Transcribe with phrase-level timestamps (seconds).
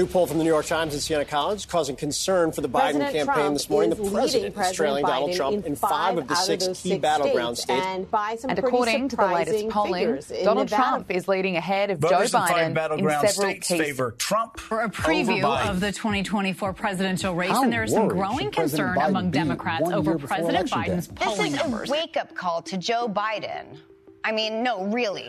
[0.00, 3.00] new poll from the New York Times and Siena College causing concern for the Biden
[3.00, 3.90] campaign Trump this morning.
[3.90, 6.80] The president leading is trailing President Donald Trump in five five of the six those
[6.80, 7.96] key six battleground states, states.
[7.96, 10.76] And, by some And according to the latest polling, Donald Nevada.
[10.76, 13.86] Trump is leading ahead of Voters Joe in five Biden in battleground several states cases.
[13.86, 15.70] favor Trump For a over preview Biden.
[15.70, 20.18] of the 2024 presidential race, How and there's some growing concern Biden among Democrats over
[20.18, 20.76] President Biden's Day?
[20.76, 23.76] Biden's This polling is a wake up call to Joe Biden.
[24.24, 25.28] I mean, no, really.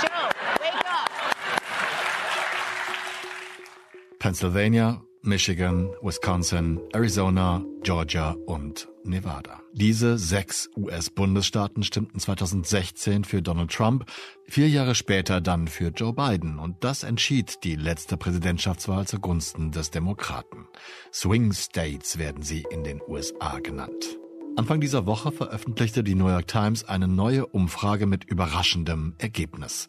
[0.00, 1.10] Joe, wake up.
[4.22, 9.60] Pennsylvania, Michigan, Wisconsin, Arizona, Georgia und Nevada.
[9.72, 14.04] Diese sechs US-Bundesstaaten stimmten 2016 für Donald Trump,
[14.46, 19.90] vier Jahre später dann für Joe Biden und das entschied die letzte Präsidentschaftswahl zugunsten des
[19.90, 20.68] Demokraten.
[21.12, 24.20] Swing States werden sie in den USA genannt.
[24.54, 29.88] Anfang dieser Woche veröffentlichte die New York Times eine neue Umfrage mit überraschendem Ergebnis.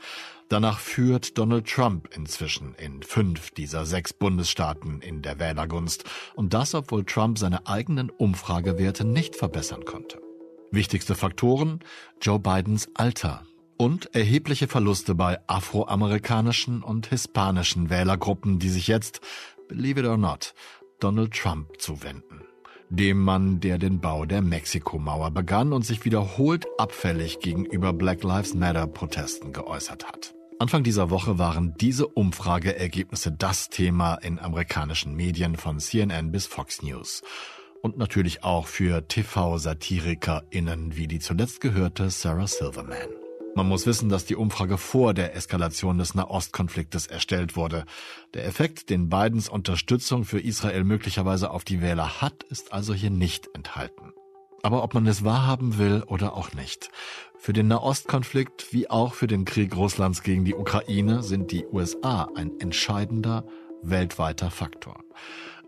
[0.54, 6.04] Danach führt Donald Trump inzwischen in fünf dieser sechs Bundesstaaten in der Wählergunst.
[6.36, 10.22] Und das, obwohl Trump seine eigenen Umfragewerte nicht verbessern konnte.
[10.70, 11.80] Wichtigste Faktoren?
[12.22, 19.22] Joe Bidens Alter und erhebliche Verluste bei afroamerikanischen und hispanischen Wählergruppen, die sich jetzt,
[19.68, 20.54] believe it or not,
[21.00, 22.44] Donald Trump zuwenden.
[22.92, 28.54] Dem Mann, der den Bau der Mexikomauer begann und sich wiederholt abfällig gegenüber Black Lives
[28.54, 30.36] Matter Protesten geäußert hat.
[30.64, 36.82] Anfang dieser Woche waren diese Umfrageergebnisse das Thema in amerikanischen Medien von CNN bis Fox
[36.82, 37.22] News.
[37.82, 43.10] Und natürlich auch für TV-SatirikerInnen wie die zuletzt gehörte Sarah Silverman.
[43.56, 47.84] Man muss wissen, dass die Umfrage vor der Eskalation des Nahostkonfliktes erstellt wurde.
[48.34, 53.12] Der Effekt, den Bidens Unterstützung für Israel möglicherweise auf die Wähler hat, ist also hier
[53.12, 54.14] nicht enthalten.
[54.64, 56.90] Aber ob man es wahrhaben will oder auch nicht.
[57.38, 62.30] Für den Nahostkonflikt wie auch für den Krieg Russlands gegen die Ukraine sind die USA
[62.36, 63.46] ein entscheidender
[63.82, 65.04] weltweiter Faktor.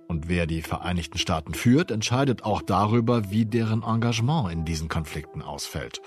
[0.08, 5.42] Und wer die Vereinigten Staaten führt, entscheidet auch darüber, wie deren Engagement in diesen Konflikten
[5.42, 6.02] ausfällt.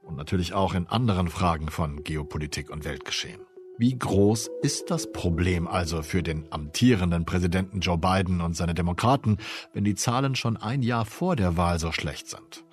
[0.00, 3.40] Und natürlich auch in anderen Fragen von Geopolitik und Weltgeschehen.
[3.78, 9.38] Wie groß ist das Problem also für den amtierenden Präsidenten Joe Biden und seine Demokraten,
[9.72, 12.64] wenn die Zahlen schon ein Jahr vor der Wahl so schlecht sind?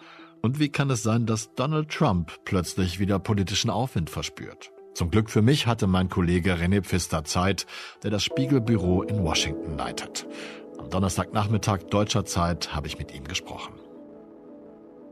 [0.42, 4.72] Und wie kann es sein, dass Donald Trump plötzlich wieder politischen Aufwind verspürt?
[4.94, 7.66] Zum Glück für mich hatte mein Kollege René Pfister Zeit,
[8.04, 10.28] der das Spiegelbüro in Washington leitet.
[10.78, 13.74] Am Donnerstagnachmittag deutscher Zeit habe ich mit ihm gesprochen.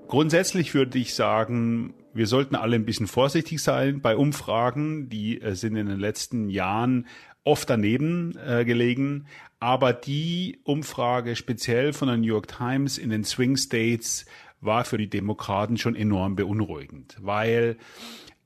[0.07, 5.09] Grundsätzlich würde ich sagen, wir sollten alle ein bisschen vorsichtig sein bei Umfragen.
[5.09, 7.07] Die äh, sind in den letzten Jahren
[7.43, 9.27] oft daneben äh, gelegen.
[9.59, 14.25] Aber die Umfrage speziell von der New York Times in den Swing States
[14.59, 17.77] war für die Demokraten schon enorm beunruhigend, weil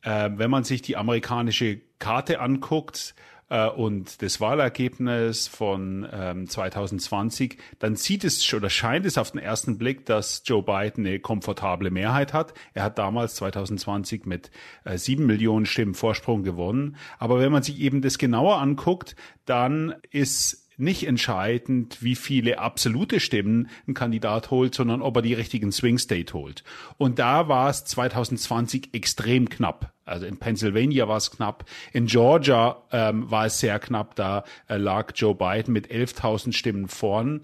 [0.01, 3.15] äh, wenn man sich die amerikanische Karte anguckt,
[3.57, 9.77] und das Wahlergebnis von ähm, 2020, dann sieht es oder scheint es auf den ersten
[9.77, 12.53] Blick, dass Joe Biden eine komfortable Mehrheit hat.
[12.73, 14.51] Er hat damals 2020 mit
[14.85, 16.95] äh, sieben Millionen Stimmen Vorsprung gewonnen.
[17.19, 23.19] Aber wenn man sich eben das genauer anguckt, dann ist nicht entscheidend, wie viele absolute
[23.19, 26.63] Stimmen ein Kandidat holt, sondern ob er die richtigen Swing State holt.
[26.97, 29.93] Und da war es 2020 extrem knapp.
[30.03, 31.65] Also in Pennsylvania war es knapp.
[31.93, 34.15] In Georgia ähm, war es sehr knapp.
[34.15, 37.41] Da äh, lag Joe Biden mit 11.000 Stimmen vorn.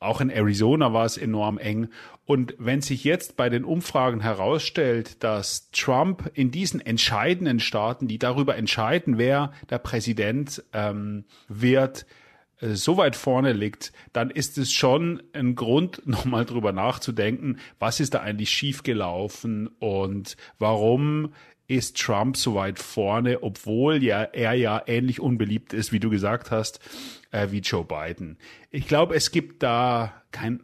[0.00, 1.88] Auch in Arizona war es enorm eng.
[2.24, 8.18] Und wenn sich jetzt bei den Umfragen herausstellt, dass Trump in diesen entscheidenden Staaten, die
[8.18, 12.06] darüber entscheiden, wer der Präsident ähm, wird,
[12.60, 18.14] so weit vorne liegt, dann ist es schon ein Grund, nochmal drüber nachzudenken, was ist
[18.14, 21.32] da eigentlich schiefgelaufen und warum
[21.66, 26.50] ist Trump so weit vorne, obwohl ja er ja ähnlich unbeliebt ist, wie du gesagt
[26.50, 26.80] hast,
[27.30, 28.38] äh, wie Joe Biden.
[28.70, 30.60] Ich glaube, es gibt da kein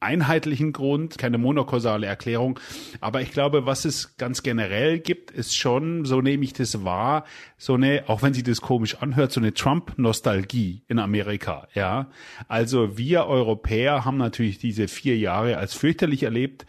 [0.00, 2.58] einheitlichen Grund, keine monokausale Erklärung.
[3.00, 7.24] Aber ich glaube, was es ganz generell gibt, ist schon, so nehme ich das wahr,
[7.58, 12.10] so eine, auch wenn sich das komisch anhört, so eine Trump-Nostalgie in Amerika, ja.
[12.48, 16.66] Also wir Europäer haben natürlich diese vier Jahre als fürchterlich erlebt.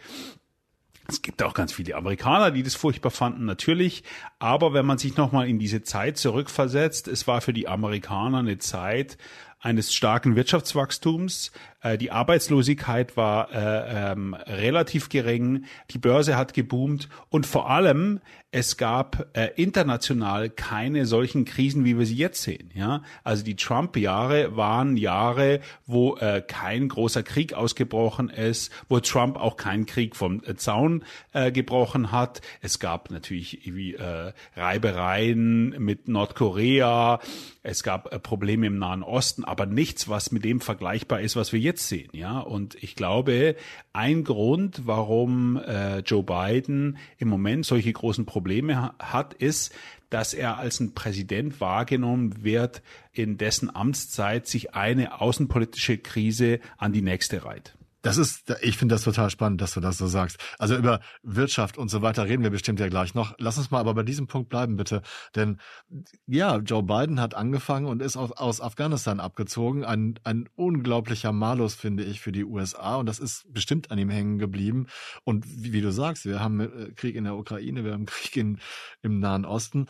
[1.08, 4.04] Es gibt auch ganz viele Amerikaner, die das furchtbar fanden, natürlich.
[4.38, 8.58] Aber wenn man sich nochmal in diese Zeit zurückversetzt, es war für die Amerikaner eine
[8.58, 9.18] Zeit,
[9.62, 11.52] eines starken Wirtschaftswachstums.
[11.80, 18.20] Äh, die Arbeitslosigkeit war äh, ähm, relativ gering, die Börse hat geboomt und vor allem
[18.54, 22.70] es gab äh, international keine solchen Krisen, wie wir sie jetzt sehen.
[22.74, 29.38] Ja, also die Trump-Jahre waren Jahre, wo äh, kein großer Krieg ausgebrochen ist, wo Trump
[29.38, 32.42] auch keinen Krieg vom äh, Zaun äh, gebrochen hat.
[32.60, 37.20] Es gab natürlich irgendwie äh, Reibereien mit Nordkorea.
[37.62, 41.52] Es gab äh, Probleme im Nahen Osten, aber nichts, was mit dem vergleichbar ist, was
[41.52, 42.10] wir jetzt sehen.
[42.12, 43.54] Ja, und ich glaube,
[43.92, 49.72] ein Grund, warum äh, Joe Biden im Moment solche großen Probleme Probleme hat, ist,
[50.10, 52.82] dass er als ein Präsident wahrgenommen wird,
[53.12, 57.74] in dessen Amtszeit sich eine außenpolitische Krise an die nächste reiht.
[58.02, 60.38] Das ist, ich finde das total spannend, dass du das so sagst.
[60.58, 63.34] Also über Wirtschaft und so weiter reden wir bestimmt ja gleich noch.
[63.38, 65.02] Lass uns mal aber bei diesem Punkt bleiben, bitte.
[65.36, 65.60] Denn
[66.26, 69.84] ja, Joe Biden hat angefangen und ist aus, aus Afghanistan abgezogen.
[69.84, 72.96] Ein, ein unglaublicher Malus, finde ich, für die USA.
[72.96, 74.88] Und das ist bestimmt an ihm hängen geblieben.
[75.24, 78.36] Und wie, wie du sagst, wir haben äh, Krieg in der Ukraine, wir haben Krieg
[78.36, 78.58] in,
[79.02, 79.86] im Nahen Osten.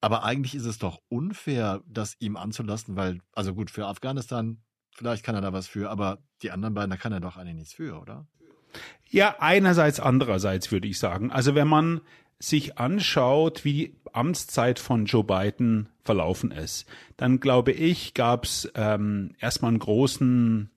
[0.00, 4.60] Aber eigentlich ist es doch unfair, das ihm anzulassen, weil, also gut, für Afghanistan
[4.94, 7.56] Vielleicht kann er da was für, aber die anderen beiden, da kann er doch eigentlich
[7.56, 8.26] nichts für, oder?
[9.08, 11.30] Ja, einerseits, andererseits würde ich sagen.
[11.30, 12.00] Also wenn man
[12.38, 16.86] sich anschaut, wie die Amtszeit von Joe Biden verlaufen ist,
[17.16, 20.70] dann glaube ich, gab es ähm, erstmal einen großen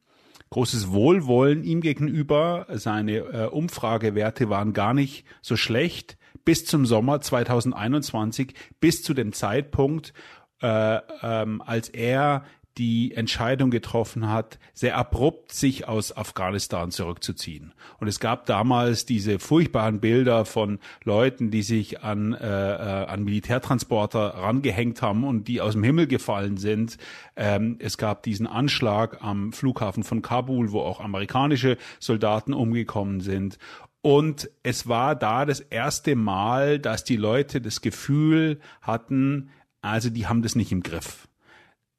[0.51, 2.68] großes Wohlwollen ihm gegenüber.
[2.69, 9.33] Seine äh, Umfragewerte waren gar nicht so schlecht bis zum Sommer 2021, bis zu dem
[9.33, 10.13] Zeitpunkt,
[10.61, 12.45] äh, ähm, als er
[12.77, 17.74] die Entscheidung getroffen hat, sehr abrupt sich aus Afghanistan zurückzuziehen.
[18.00, 23.24] Und es gab damals diese furchtbaren Bilder von Leuten, die sich an, äh, äh, an
[23.24, 26.98] Militärtransporter rangehängt haben und die aus dem Himmel gefallen sind.
[27.38, 33.57] Ähm, es gab diesen Anschlag am Flughafen von Kabul, wo auch amerikanische Soldaten umgekommen sind.
[34.01, 39.50] Und es war da das erste Mal, dass die Leute das Gefühl hatten,
[39.81, 41.28] also die haben das nicht im Griff.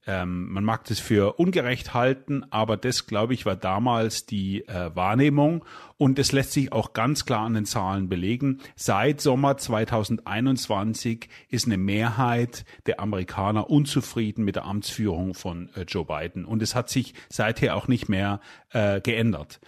[0.06, 4.94] Ähm, man mag das für ungerecht halten, aber das, glaube ich, war damals die äh,
[4.94, 5.64] Wahrnehmung.
[5.98, 8.60] Und es lässt sich auch ganz klar an den Zahlen belegen.
[8.76, 16.04] Seit Sommer 2021 ist eine Mehrheit der Amerikaner unzufrieden mit der Amtsführung von äh, Joe
[16.04, 16.44] Biden.
[16.44, 19.60] Und es hat sich seither auch nicht mehr äh, geändert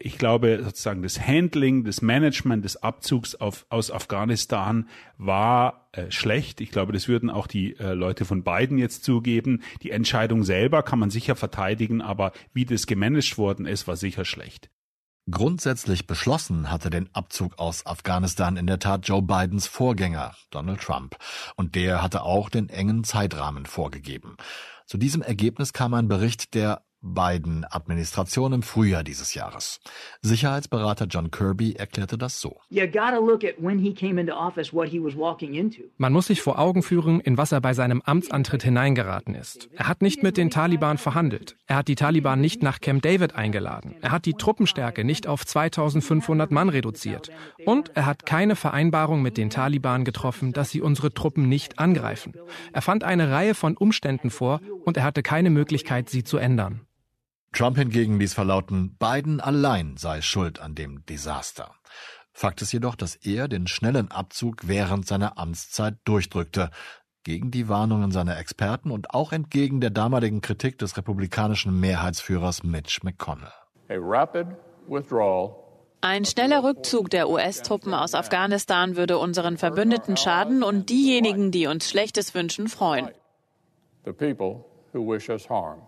[0.00, 6.60] ich glaube, sozusagen das Handling, das Management des Abzugs auf, aus Afghanistan war äh, schlecht.
[6.60, 9.62] Ich glaube, das würden auch die äh, Leute von Biden jetzt zugeben.
[9.82, 14.24] Die Entscheidung selber kann man sicher verteidigen, aber wie das gemanagt worden ist, war sicher
[14.24, 14.70] schlecht.
[15.30, 21.16] Grundsätzlich beschlossen hatte den Abzug aus Afghanistan in der Tat Joe Bidens Vorgänger, Donald Trump.
[21.54, 24.36] Und der hatte auch den engen Zeitrahmen vorgegeben.
[24.84, 29.80] Zu diesem Ergebnis kam ein Bericht der Biden-Administration im Frühjahr dieses Jahres.
[30.22, 32.60] Sicherheitsberater John Kirby erklärte das so.
[35.98, 39.68] Man muss sich vor Augen führen, in was er bei seinem Amtsantritt hineingeraten ist.
[39.74, 41.56] Er hat nicht mit den Taliban verhandelt.
[41.66, 43.96] Er hat die Taliban nicht nach Camp David eingeladen.
[44.00, 47.30] Er hat die Truppenstärke nicht auf 2500 Mann reduziert.
[47.66, 52.34] Und er hat keine Vereinbarung mit den Taliban getroffen, dass sie unsere Truppen nicht angreifen.
[52.72, 56.86] Er fand eine Reihe von Umständen vor und er hatte keine Möglichkeit, sie zu ändern.
[57.52, 61.74] Trump hingegen ließ verlauten, Biden allein sei schuld an dem Desaster.
[62.32, 66.70] Fakt ist jedoch, dass er den schnellen Abzug während seiner Amtszeit durchdrückte,
[67.24, 73.00] gegen die Warnungen seiner Experten und auch entgegen der damaligen Kritik des republikanischen Mehrheitsführers Mitch
[73.02, 73.52] McConnell.
[76.00, 81.88] Ein schneller Rückzug der US-Truppen aus Afghanistan würde unseren Verbündeten schaden und diejenigen, die uns
[81.88, 83.10] Schlechtes wünschen, freuen.
[84.04, 85.82] The people who wish us harm.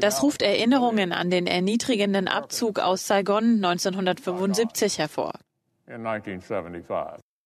[0.00, 5.32] Das ruft Erinnerungen an den erniedrigenden Abzug aus Saigon 1975 hervor.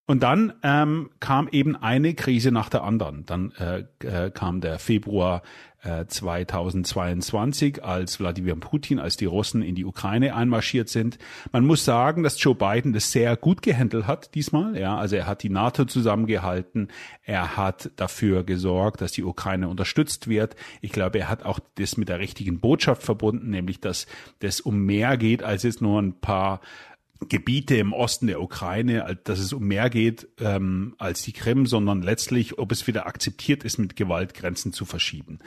[0.07, 3.27] Und dann ähm, kam eben eine Krise nach der anderen.
[3.27, 5.43] Dann äh, äh, kam der Februar
[6.09, 11.19] 2022, äh, als Wladimir Putin, als die Russen in die Ukraine einmarschiert sind.
[11.53, 14.77] Man muss sagen, dass Joe Biden das sehr gut gehandelt hat diesmal.
[14.77, 16.89] Ja, also er hat die NATO zusammengehalten.
[17.23, 20.57] Er hat dafür gesorgt, dass die Ukraine unterstützt wird.
[20.81, 24.07] Ich glaube, er hat auch das mit der richtigen Botschaft verbunden, nämlich dass
[24.41, 26.61] das um mehr geht als jetzt nur ein paar
[27.29, 32.03] Gebiete im Osten der Ukraine, dass es um mehr geht ähm, als die Krim, sondern
[32.03, 35.39] letztlich, ob es wieder akzeptiert ist, mit Gewalt Grenzen zu verschieben.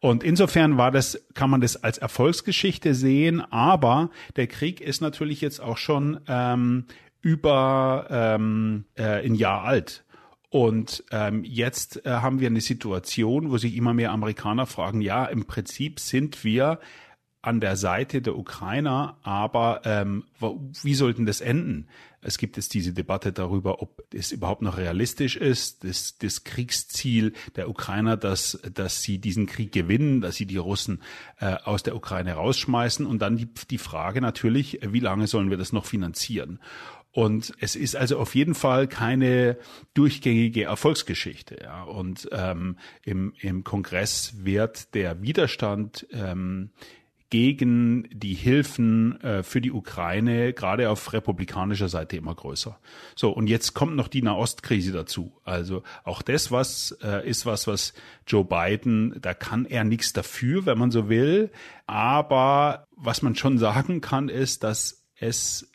[0.00, 5.40] Und insofern war das, kann man das als Erfolgsgeschichte sehen, aber der Krieg ist natürlich
[5.40, 6.84] jetzt auch schon ähm,
[7.22, 10.04] über ähm, äh, ein Jahr alt.
[10.50, 15.24] Und ähm, jetzt äh, haben wir eine Situation, wo sich immer mehr Amerikaner fragen, ja,
[15.24, 16.78] im Prinzip sind wir
[17.46, 20.24] an der Seite der Ukrainer, aber ähm,
[20.82, 21.88] wie sollten das enden?
[22.20, 27.34] Es gibt jetzt diese Debatte darüber, ob es überhaupt noch realistisch ist, das, das Kriegsziel
[27.54, 31.02] der Ukrainer, dass, dass sie diesen Krieg gewinnen, dass sie die Russen
[31.38, 35.58] äh, aus der Ukraine rausschmeißen und dann die, die Frage natürlich, wie lange sollen wir
[35.58, 36.60] das noch finanzieren?
[37.14, 39.56] Und es ist also auf jeden Fall keine
[39.94, 41.58] durchgängige Erfolgsgeschichte.
[41.62, 41.84] Ja.
[41.84, 46.70] Und ähm, im, im Kongress wird der Widerstand ähm,
[47.34, 52.78] gegen die Hilfen äh, für die Ukraine gerade auf republikanischer Seite immer größer.
[53.16, 55.32] So und jetzt kommt noch die Nahostkrise dazu.
[55.42, 57.92] Also auch das was äh, ist was was
[58.24, 61.50] Joe Biden, da kann er nichts dafür, wenn man so will,
[61.88, 65.72] aber was man schon sagen kann ist, dass es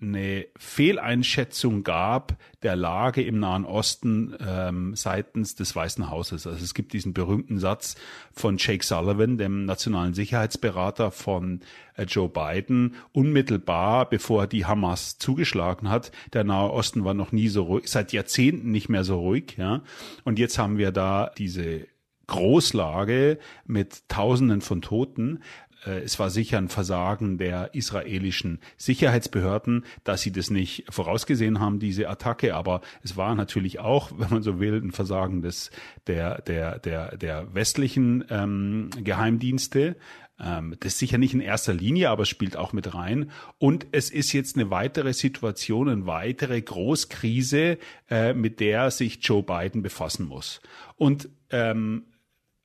[0.00, 6.46] eine Fehleinschätzung gab der Lage im Nahen Osten ähm, seitens des Weißen Hauses.
[6.46, 7.96] Also es gibt diesen berühmten Satz
[8.32, 11.60] von Jake Sullivan, dem nationalen Sicherheitsberater von
[11.96, 16.12] äh, Joe Biden, unmittelbar bevor die Hamas zugeschlagen hat.
[16.32, 19.56] Der Nahe Osten war noch nie so ruhig, seit Jahrzehnten nicht mehr so ruhig.
[19.56, 19.82] Ja,
[20.24, 21.86] und jetzt haben wir da diese
[22.30, 25.40] Großlage mit Tausenden von Toten.
[25.84, 31.78] Äh, es war sicher ein Versagen der israelischen Sicherheitsbehörden, dass sie das nicht vorausgesehen haben,
[31.78, 32.54] diese Attacke.
[32.54, 35.70] Aber es war natürlich auch, wenn man so will, ein Versagen des,
[36.06, 39.96] der, der, der, der westlichen ähm, Geheimdienste.
[40.42, 43.30] Ähm, das ist sicher nicht in erster Linie, aber es spielt auch mit rein.
[43.58, 49.42] Und es ist jetzt eine weitere Situation, eine weitere Großkrise, äh, mit der sich Joe
[49.42, 50.60] Biden befassen muss.
[50.96, 52.04] Und ähm,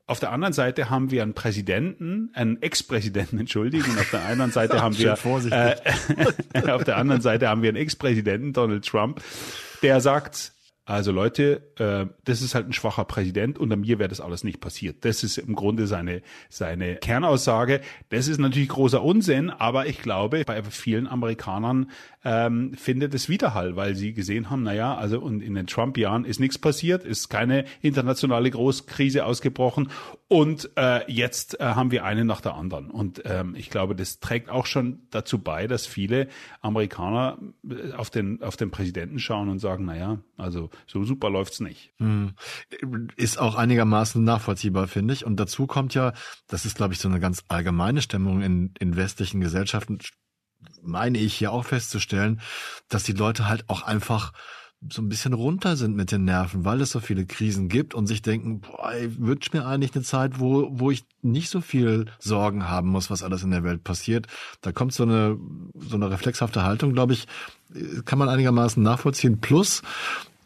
[0.08, 4.82] auf der anderen Seite haben wir einen Präsidenten, einen Ex-Präsidenten, Entschuldigung, auf der anderen Seite
[4.82, 5.18] haben wir
[5.52, 9.22] äh, auf der anderen Seite haben wir einen Ex-Präsidenten, Donald Trump,
[9.82, 10.54] der sagt,
[10.88, 14.62] also Leute, äh, das ist halt ein schwacher Präsident, unter mir wäre das alles nicht
[14.62, 15.04] passiert.
[15.04, 17.82] Das ist im Grunde seine, seine Kernaussage.
[18.10, 21.90] Das ist natürlich großer Unsinn, aber ich glaube, bei vielen Amerikanern
[22.26, 26.40] ähm, findet es Widerhall, weil sie gesehen haben, naja, also und in den Trump-Jahren ist
[26.40, 29.90] nichts passiert, ist keine internationale Großkrise ausgebrochen
[30.28, 32.90] und äh, jetzt äh, haben wir eine nach der anderen.
[32.90, 36.28] Und ähm, ich glaube, das trägt auch schon dazu bei, dass viele
[36.62, 37.38] Amerikaner
[37.70, 41.94] äh, auf den, auf den Präsidenten schauen und sagen, naja, also so super läuft's nicht.
[42.00, 42.34] Hm.
[43.16, 45.26] Ist auch einigermaßen nachvollziehbar, finde ich.
[45.26, 46.14] Und dazu kommt ja,
[46.48, 50.00] das ist, glaube ich, so eine ganz allgemeine Stimmung in, in westlichen Gesellschaften,
[50.86, 52.42] meine ich hier auch festzustellen,
[52.90, 54.32] dass die Leute halt auch einfach
[54.90, 58.08] so ein bisschen runter sind mit den Nerven, weil es so viele Krisen gibt und
[58.08, 62.06] sich denken, boah, ich wünsche mir eigentlich eine Zeit, wo, wo ich nicht so viel
[62.20, 64.28] Sorgen haben muss, was alles in der Welt passiert.
[64.62, 65.38] Da kommt so eine,
[65.74, 67.26] so eine reflexhafte Haltung, glaube ich,
[68.06, 69.40] kann man einigermaßen nachvollziehen.
[69.40, 69.82] Plus,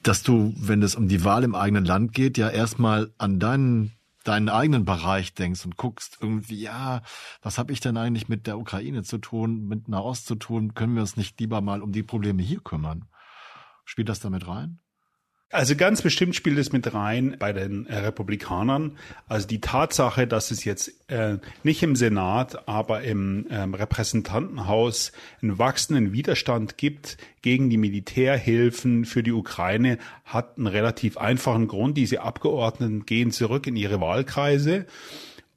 [0.03, 3.91] dass du, wenn es um die Wahl im eigenen Land geht, ja erstmal an deinen
[4.29, 7.01] deinen eigenen Bereich denkst und guckst irgendwie, ja,
[7.41, 10.75] was habe ich denn eigentlich mit der Ukraine zu tun, mit Nahost zu tun?
[10.75, 13.05] Können wir uns nicht lieber mal um die Probleme hier kümmern?
[13.85, 14.79] Spielt das damit rein?
[15.51, 18.97] Also ganz bestimmt spielt es mit rein bei den äh, Republikanern.
[19.27, 25.57] Also die Tatsache, dass es jetzt äh, nicht im Senat, aber im ähm, Repräsentantenhaus einen
[25.57, 31.97] wachsenden Widerstand gibt gegen die Militärhilfen für die Ukraine, hat einen relativ einfachen Grund.
[31.97, 34.85] Diese Abgeordneten gehen zurück in ihre Wahlkreise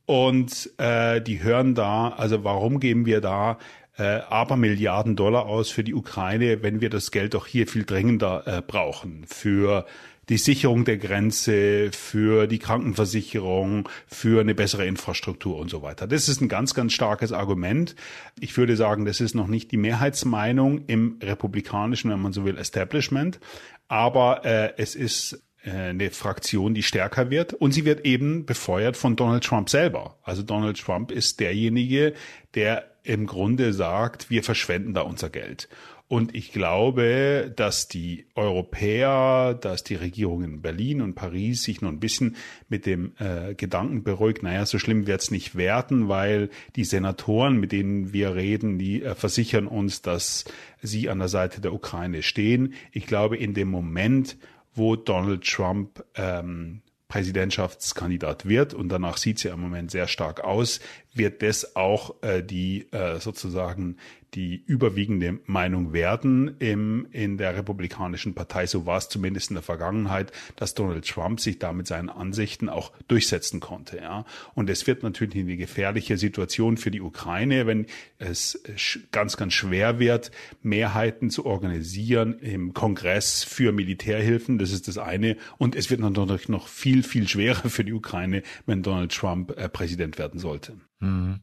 [0.06, 3.58] und äh, die hören da, also warum geben wir da
[4.02, 7.84] äh, aber Milliarden Dollar aus für die Ukraine, wenn wir das Geld doch hier viel
[7.84, 9.86] dringender äh, brauchen für
[10.28, 16.06] die Sicherung der Grenze, für die Krankenversicherung, für eine bessere Infrastruktur und so weiter.
[16.06, 17.94] Das ist ein ganz, ganz starkes Argument.
[18.40, 22.56] Ich würde sagen, das ist noch nicht die Mehrheitsmeinung im republikanischen, wenn man so will,
[22.56, 23.38] Establishment,
[23.86, 28.96] aber äh, es ist äh, eine Fraktion, die stärker wird und sie wird eben befeuert
[28.96, 30.18] von Donald Trump selber.
[30.22, 32.14] Also Donald Trump ist derjenige,
[32.54, 35.68] der im Grunde sagt, wir verschwenden da unser Geld.
[36.12, 41.90] Und ich glaube, dass die Europäer, dass die Regierungen in Berlin und Paris sich nur
[41.90, 42.36] ein bisschen
[42.68, 47.72] mit dem äh, Gedanken beruhigt, naja, so schlimm wird's nicht werden, weil die Senatoren, mit
[47.72, 50.44] denen wir reden, die äh, versichern uns, dass
[50.82, 52.74] sie an der Seite der Ukraine stehen.
[52.92, 54.36] Ich glaube, in dem Moment,
[54.74, 56.82] wo Donald Trump ähm,
[57.12, 60.80] Präsidentschaftskandidat wird, und danach sieht es ja im Moment sehr stark aus,
[61.12, 63.98] wird das auch äh, die äh, sozusagen
[64.34, 68.66] die überwiegende Meinung werden im, in der Republikanischen Partei.
[68.66, 72.68] So war es zumindest in der Vergangenheit, dass Donald Trump sich da mit seinen Ansichten
[72.68, 73.98] auch durchsetzen konnte.
[73.98, 74.24] Ja.
[74.54, 77.86] Und es wird natürlich eine gefährliche Situation für die Ukraine, wenn
[78.18, 78.62] es
[79.10, 80.30] ganz, ganz schwer wird,
[80.62, 84.58] Mehrheiten zu organisieren im Kongress für Militärhilfen.
[84.58, 85.36] Das ist das eine.
[85.58, 89.68] Und es wird natürlich noch viel, viel schwerer für die Ukraine, wenn Donald Trump äh,
[89.68, 90.78] Präsident werden sollte.
[91.02, 91.40] Mhm.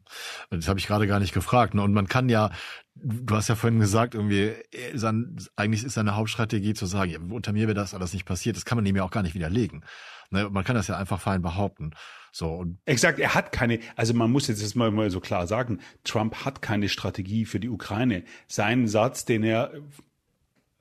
[0.48, 1.74] Das habe ich gerade gar nicht gefragt.
[1.74, 1.82] Ne?
[1.82, 2.50] Und man kann ja,
[2.94, 4.54] du hast ja vorhin gesagt, irgendwie,
[4.94, 8.56] sein, eigentlich ist seine Hauptstrategie zu sagen, unter mir wäre das alles nicht passiert.
[8.56, 9.84] Das kann man ihm ja auch gar nicht widerlegen.
[10.30, 10.48] Ne?
[10.48, 11.90] Man kann das ja einfach fein behaupten.
[12.32, 12.64] So.
[12.86, 16.62] Exakt, er hat keine, also man muss jetzt mal, mal so klar sagen, Trump hat
[16.62, 18.24] keine Strategie für die Ukraine.
[18.46, 19.72] Sein Satz, den er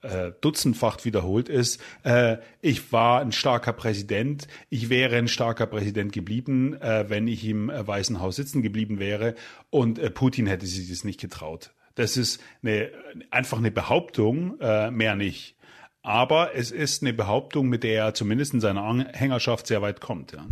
[0.01, 6.11] äh, dutzendfach wiederholt ist, äh, ich war ein starker Präsident, ich wäre ein starker Präsident
[6.13, 9.35] geblieben, äh, wenn ich im äh, Weißen Haus sitzen geblieben wäre
[9.69, 11.71] und äh, Putin hätte sich das nicht getraut.
[11.95, 12.91] Das ist eine,
[13.31, 15.55] einfach eine Behauptung, äh, mehr nicht.
[16.01, 20.31] Aber es ist eine Behauptung, mit der er zumindest in seiner Anhängerschaft sehr weit kommt.
[20.31, 20.45] Ja.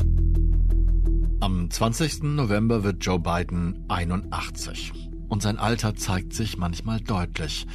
[1.39, 2.23] Am 20.
[2.23, 4.91] November wird Joe Biden 81.
[5.29, 7.65] Und sein Alter zeigt sich manchmal deutlich.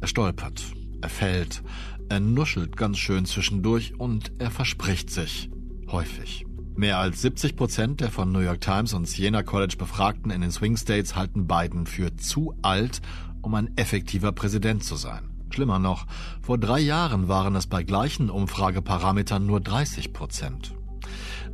[0.00, 0.64] Er stolpert,
[1.02, 1.62] er fällt,
[2.08, 5.50] er nuschelt ganz schön zwischendurch und er verspricht sich.
[5.88, 6.46] Häufig.
[6.74, 10.50] Mehr als 70 Prozent der von New York Times und Siena College Befragten in den
[10.50, 13.02] Swing States halten Biden für zu alt,
[13.42, 15.28] um ein effektiver Präsident zu sein.
[15.50, 16.06] Schlimmer noch,
[16.40, 20.74] vor drei Jahren waren es bei gleichen Umfrageparametern nur 30 Prozent.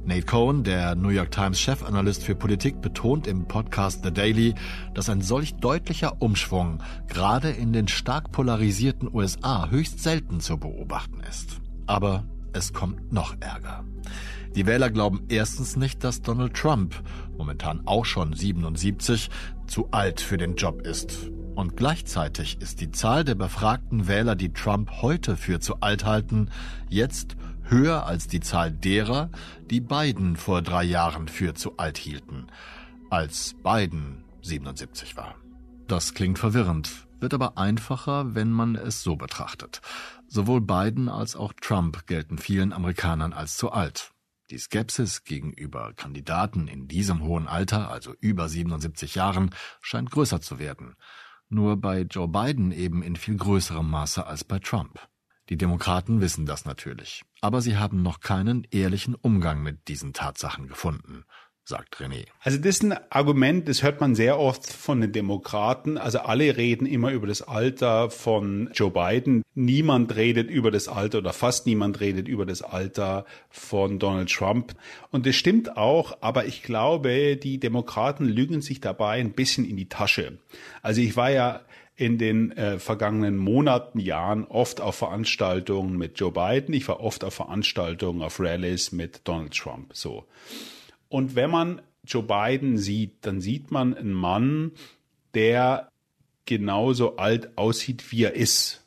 [0.08, 4.54] Nate Cohen, der New York Times Chefanalyst für Politik, betont im Podcast The Daily,
[4.94, 11.20] dass ein solch deutlicher Umschwung gerade in den stark polarisierten USA höchst selten zu beobachten
[11.28, 11.60] ist.
[11.86, 12.24] Aber
[12.54, 13.84] es kommt noch Ärger.
[14.56, 16.94] Die Wähler glauben erstens nicht, dass Donald Trump,
[17.36, 19.28] momentan auch schon 77,
[19.66, 21.30] zu alt für den Job ist.
[21.54, 26.48] Und gleichzeitig ist die Zahl der befragten Wähler, die Trump heute für zu alt halten,
[26.88, 27.36] jetzt
[27.70, 29.30] höher als die Zahl derer,
[29.70, 32.46] die Biden vor drei Jahren für zu alt hielten,
[33.10, 35.34] als Biden 77 war.
[35.86, 39.80] Das klingt verwirrend, wird aber einfacher, wenn man es so betrachtet.
[40.26, 44.12] Sowohl Biden als auch Trump gelten vielen Amerikanern als zu alt.
[44.50, 50.58] Die Skepsis gegenüber Kandidaten in diesem hohen Alter, also über 77 Jahren, scheint größer zu
[50.58, 50.96] werden.
[51.50, 55.00] Nur bei Joe Biden eben in viel größerem Maße als bei Trump.
[55.48, 60.68] Die Demokraten wissen das natürlich, aber sie haben noch keinen ehrlichen Umgang mit diesen Tatsachen
[60.68, 61.24] gefunden
[61.68, 62.24] sagt René.
[62.40, 65.98] Also das ist ein Argument, das hört man sehr oft von den Demokraten.
[65.98, 69.42] Also alle reden immer über das Alter von Joe Biden.
[69.54, 74.74] Niemand redet über das Alter oder fast niemand redet über das Alter von Donald Trump.
[75.10, 79.76] Und das stimmt auch, aber ich glaube, die Demokraten lügen sich dabei ein bisschen in
[79.76, 80.38] die Tasche.
[80.80, 81.60] Also ich war ja
[81.98, 86.72] in den äh, vergangenen Monaten, Jahren oft auf Veranstaltungen mit Joe Biden.
[86.72, 89.90] Ich war oft auf Veranstaltungen, auf Rallies mit Donald Trump.
[89.94, 90.24] So.
[91.08, 94.70] Und wenn man Joe Biden sieht, dann sieht man einen Mann,
[95.34, 95.90] der
[96.46, 98.84] genauso alt aussieht, wie er ist,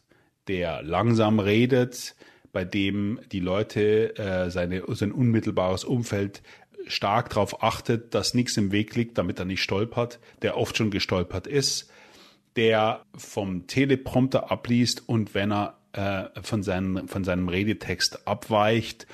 [0.47, 2.15] der langsam redet,
[2.53, 6.41] bei dem die Leute äh, seine, sein unmittelbares Umfeld
[6.87, 10.91] stark darauf achtet, dass nichts im Weg liegt, damit er nicht stolpert, der oft schon
[10.91, 11.91] gestolpert ist,
[12.55, 19.07] der vom Teleprompter abliest und wenn er äh, von, seinen, von seinem Redetext abweicht,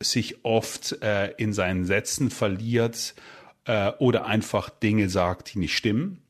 [0.00, 3.14] sich oft äh, in seinen Sätzen verliert
[3.64, 6.22] äh, oder einfach Dinge sagt, die nicht stimmen.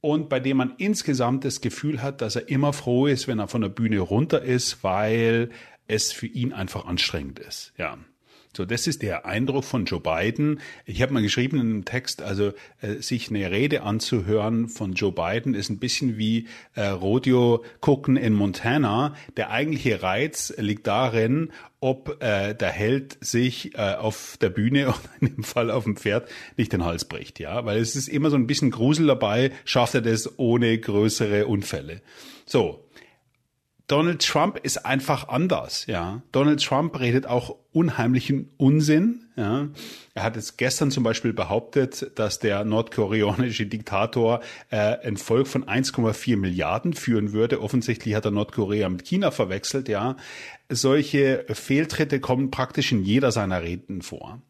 [0.00, 3.46] Und bei dem man insgesamt das Gefühl hat, dass er immer froh ist, wenn er
[3.48, 5.50] von der Bühne runter ist, weil
[5.86, 7.72] es für ihn einfach anstrengend ist.
[7.76, 7.96] Ja.
[8.54, 10.60] So, das ist der Eindruck von Joe Biden.
[10.84, 15.12] Ich habe mal geschrieben in einem Text, also äh, sich eine Rede anzuhören von Joe
[15.12, 19.16] Biden ist ein bisschen wie äh, Rodeo gucken in Montana.
[19.38, 24.98] Der eigentliche Reiz liegt darin, ob äh, der Held sich äh, auf der Bühne oder
[25.20, 28.28] in dem Fall auf dem Pferd nicht den Hals bricht, ja, weil es ist immer
[28.28, 32.02] so ein bisschen Grusel dabei, schafft er das ohne größere Unfälle.
[32.44, 32.84] So,
[33.92, 36.22] Donald Trump ist einfach anders, ja.
[36.32, 39.68] Donald Trump redet auch unheimlichen Unsinn, ja.
[40.14, 45.66] Er hat jetzt gestern zum Beispiel behauptet, dass der nordkoreanische Diktator äh, ein Volk von
[45.66, 47.60] 1,4 Milliarden führen würde.
[47.60, 50.16] Offensichtlich hat er Nordkorea mit China verwechselt, ja.
[50.70, 54.40] Solche Fehltritte kommen praktisch in jeder seiner Reden vor.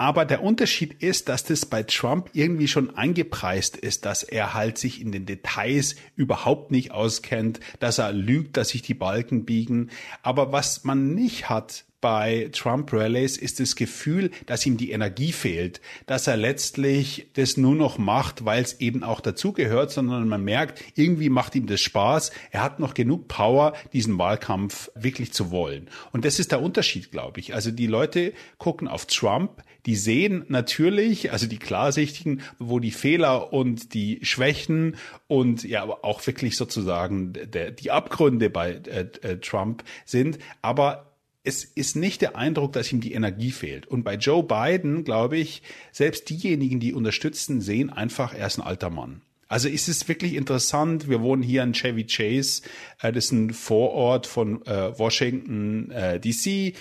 [0.00, 4.78] Aber der Unterschied ist, dass das bei Trump irgendwie schon eingepreist ist, dass er halt
[4.78, 9.90] sich in den Details überhaupt nicht auskennt, dass er lügt, dass sich die Balken biegen.
[10.22, 15.80] Aber was man nicht hat bei Trump-Rallies ist das Gefühl, dass ihm die Energie fehlt,
[16.06, 20.80] dass er letztlich das nur noch macht, weil es eben auch dazugehört, sondern man merkt,
[20.94, 22.30] irgendwie macht ihm das Spaß.
[22.52, 25.88] Er hat noch genug Power, diesen Wahlkampf wirklich zu wollen.
[26.12, 27.54] Und das ist der Unterschied, glaube ich.
[27.54, 33.52] Also die Leute gucken auf Trump, die sehen natürlich, also die Klarsichtigen, wo die Fehler
[33.52, 39.84] und die Schwächen und ja auch wirklich sozusagen der, die Abgründe bei äh, äh, Trump
[40.04, 40.38] sind.
[40.62, 41.12] Aber
[41.44, 43.86] es ist nicht der Eindruck, dass ihm die Energie fehlt.
[43.86, 45.62] Und bei Joe Biden, glaube ich,
[45.92, 49.22] selbst diejenigen, die unterstützen, sehen einfach, er ist ein alter Mann.
[49.48, 51.08] Also ist es wirklich interessant.
[51.08, 52.62] Wir wohnen hier in Chevy Chase.
[53.00, 56.74] Äh, das ist ein Vorort von äh, Washington äh, DC.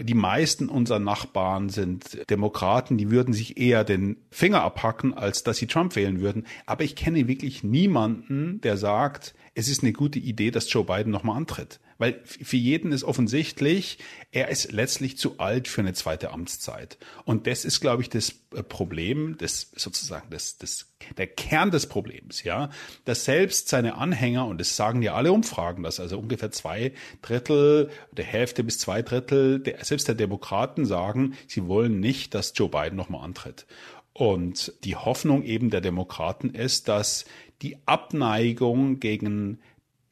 [0.00, 2.96] Die meisten unserer Nachbarn sind Demokraten.
[2.96, 6.46] Die würden sich eher den Finger abhacken, als dass sie Trump wählen würden.
[6.64, 11.12] Aber ich kenne wirklich niemanden, der sagt, es ist eine gute Idee, dass Joe Biden
[11.12, 11.80] nochmal antritt.
[12.02, 13.96] Weil für jeden ist offensichtlich,
[14.32, 16.98] er ist letztlich zu alt für eine zweite Amtszeit.
[17.24, 21.86] Und das ist, glaube ich, das äh, Problem, das sozusagen das, das, der Kern des
[21.86, 22.70] Problems, ja,
[23.04, 27.88] dass selbst seine Anhänger, und das sagen ja alle Umfragen, dass also ungefähr zwei Drittel,
[28.10, 32.68] der Hälfte bis zwei Drittel, der, selbst der Demokraten sagen, sie wollen nicht, dass Joe
[32.68, 33.64] Biden nochmal antritt.
[34.12, 37.26] Und die Hoffnung eben der Demokraten ist, dass
[37.62, 39.60] die Abneigung gegen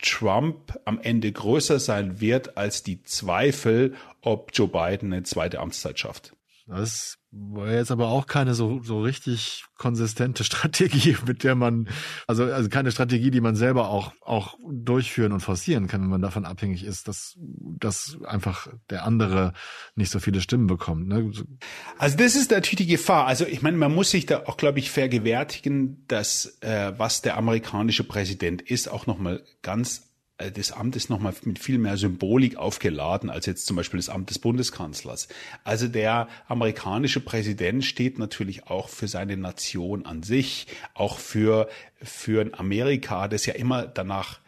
[0.02, 5.98] Trump am Ende größer sein wird als die Zweifel, ob Joe Biden eine zweite Amtszeit
[5.98, 6.34] schafft.
[6.66, 11.88] Das war jetzt aber auch keine so, so richtig konsistente Strategie, mit der man,
[12.26, 16.22] also, also keine Strategie, die man selber auch, auch durchführen und forcieren kann, wenn man
[16.22, 19.52] davon abhängig ist, dass, dass einfach der andere
[19.94, 21.08] nicht so viele Stimmen bekommt.
[21.08, 21.30] Ne?
[21.98, 23.26] Also das ist natürlich die Gefahr.
[23.26, 27.36] Also ich meine, man muss sich da auch, glaube ich, vergewärtigen, dass äh, was der
[27.36, 30.09] amerikanische Präsident ist, auch nochmal ganz
[30.54, 34.30] das Amt ist nochmal mit viel mehr Symbolik aufgeladen als jetzt zum Beispiel das Amt
[34.30, 35.28] des Bundeskanzlers.
[35.64, 41.68] Also der amerikanische Präsident steht natürlich auch für seine Nation an sich, auch für,
[42.02, 44.40] für ein Amerika, das ja immer danach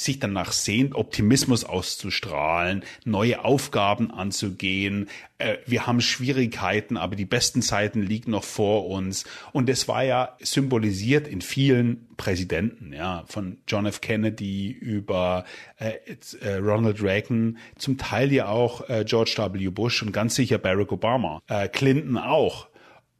[0.00, 5.10] sich danach sehnt, Optimismus auszustrahlen, neue Aufgaben anzugehen.
[5.36, 9.24] Äh, wir haben Schwierigkeiten, aber die besten Zeiten liegen noch vor uns.
[9.52, 14.00] Und das war ja symbolisiert in vielen Präsidenten, ja, von John F.
[14.00, 15.44] Kennedy über
[15.78, 15.92] äh,
[16.40, 19.68] äh, Ronald Reagan, zum Teil ja auch äh, George W.
[19.68, 21.40] Bush und ganz sicher Barack Obama,
[21.72, 22.69] Clinton auch.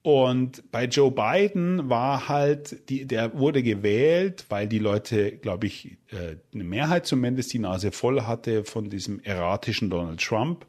[0.02, 5.98] Und bei Joe Biden war halt, die, der wurde gewählt, weil die Leute, glaube ich,
[6.10, 10.64] äh, eine Mehrheit zumindest die Nase voll hatte von diesem erratischen Donald Trump,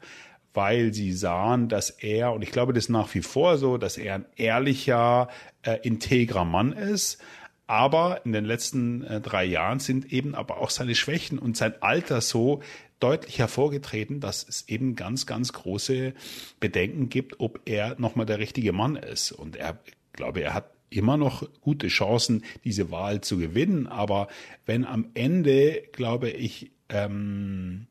[0.52, 3.96] weil sie sahen, dass er, und ich glaube das ist nach wie vor so, dass
[3.96, 5.28] er ein ehrlicher,
[5.62, 7.18] äh, integrer Mann ist.
[7.66, 11.72] Aber in den letzten äh, drei Jahren sind eben aber auch seine Schwächen und sein
[11.80, 12.60] Alter so,
[13.02, 16.14] deutlich hervorgetreten, dass es eben ganz, ganz große
[16.60, 19.32] Bedenken gibt, ob er nochmal der richtige Mann ist.
[19.32, 19.78] Und er,
[20.12, 23.86] glaube, er hat immer noch gute Chancen, diese Wahl zu gewinnen.
[23.86, 24.28] Aber
[24.66, 27.86] wenn am Ende, glaube ich, ähm,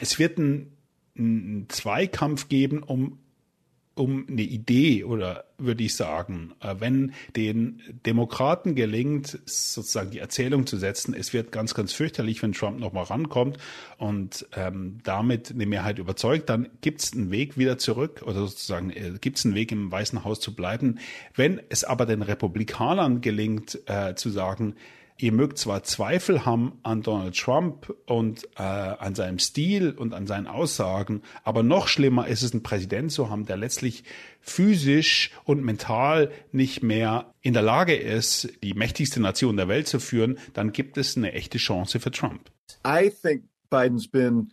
[0.00, 0.72] es wird ein,
[1.16, 3.18] ein Zweikampf geben um
[3.94, 10.66] um eine Idee oder würde ich sagen, äh, wenn den Demokraten gelingt, sozusagen die Erzählung
[10.66, 13.58] zu setzen, es wird ganz, ganz fürchterlich, wenn Trump nochmal rankommt
[13.98, 18.90] und ähm, damit eine Mehrheit überzeugt, dann gibt es einen Weg wieder zurück oder sozusagen
[18.90, 20.98] äh, gibt es einen Weg im Weißen Haus zu bleiben.
[21.34, 24.74] Wenn es aber den Republikanern gelingt, äh, zu sagen,
[25.16, 30.26] Ihr mögt zwar Zweifel haben an Donald Trump und äh, an seinem Stil und an
[30.26, 34.02] seinen Aussagen, aber noch schlimmer ist es, einen Präsident zu haben, der letztlich
[34.40, 40.00] physisch und mental nicht mehr in der Lage ist, die mächtigste Nation der Welt zu
[40.00, 42.50] führen, dann gibt es eine echte Chance für Trump.
[42.84, 44.52] I think Biden's been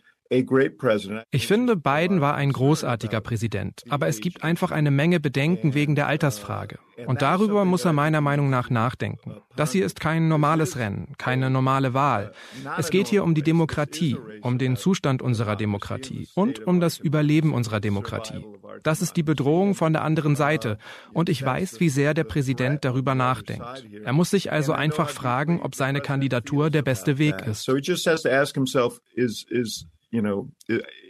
[1.30, 5.94] ich finde, Biden war ein großartiger Präsident, aber es gibt einfach eine Menge Bedenken wegen
[5.94, 6.78] der Altersfrage.
[7.06, 9.42] Und darüber muss er meiner Meinung nach nachdenken.
[9.56, 12.32] Das hier ist kein normales Rennen, keine normale Wahl.
[12.78, 17.52] Es geht hier um die Demokratie, um den Zustand unserer Demokratie und um das Überleben
[17.52, 18.44] unserer Demokratie.
[18.82, 20.78] Das ist die Bedrohung von der anderen Seite.
[21.12, 23.84] Und ich weiß, wie sehr der Präsident darüber nachdenkt.
[24.04, 27.68] Er muss sich also einfach fragen, ob seine Kandidatur der beste Weg ist
[30.12, 30.50] you know,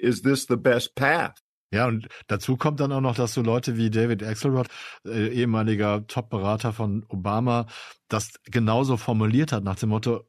[0.00, 1.42] is this the best path?
[1.72, 4.66] Ja, und dazu kommt dann auch noch, dass so Leute wie David Axelrod,
[5.06, 7.66] äh, ehemaliger Top-Berater von Obama,
[8.08, 10.26] das genauso formuliert hat nach dem Motto,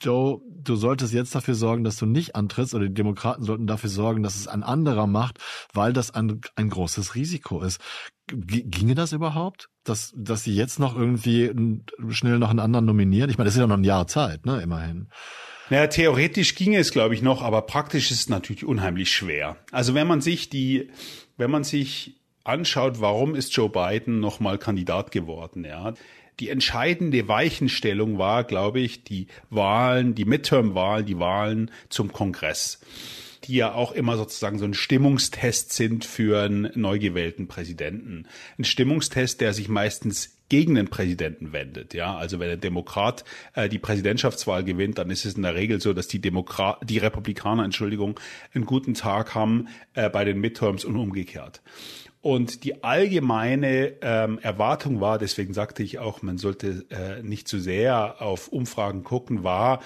[0.00, 3.90] Joe, du solltest jetzt dafür sorgen, dass du nicht antrittst oder die Demokraten sollten dafür
[3.90, 5.38] sorgen, dass es ein anderer macht,
[5.74, 7.80] weil das ein, ein großes Risiko ist.
[8.28, 9.68] G ginge das überhaupt?
[9.84, 11.52] Dass, dass sie jetzt noch irgendwie
[12.10, 13.28] schnell noch einen anderen nominieren?
[13.28, 15.08] Ich meine, das ist ja noch ein Jahr Zeit, ne, immerhin.
[15.70, 19.56] Naja, theoretisch ginge es, glaube ich, noch, aber praktisch ist es natürlich unheimlich schwer.
[19.70, 20.90] Also wenn man sich die,
[21.36, 25.94] wenn man sich anschaut, warum ist Joe Biden nochmal Kandidat geworden, ja.
[26.40, 32.80] Die entscheidende Weichenstellung war, glaube ich, die Wahlen, die Midterm-Wahlen, die Wahlen zum Kongress
[33.44, 38.26] die ja auch immer sozusagen so ein Stimmungstest sind für einen neu gewählten Präsidenten.
[38.58, 41.94] Ein Stimmungstest, der sich meistens gegen den Präsidenten wendet.
[41.94, 43.24] Ja, also wenn ein Demokrat
[43.54, 46.98] äh, die Präsidentschaftswahl gewinnt, dann ist es in der Regel so, dass die Demokrat, die
[46.98, 48.20] Republikaner, Entschuldigung,
[48.52, 51.62] einen guten Tag haben äh, bei den Midterms und umgekehrt.
[52.20, 57.58] Und die allgemeine ähm, Erwartung war, deswegen sagte ich auch, man sollte äh, nicht zu
[57.58, 59.80] sehr auf Umfragen gucken, war,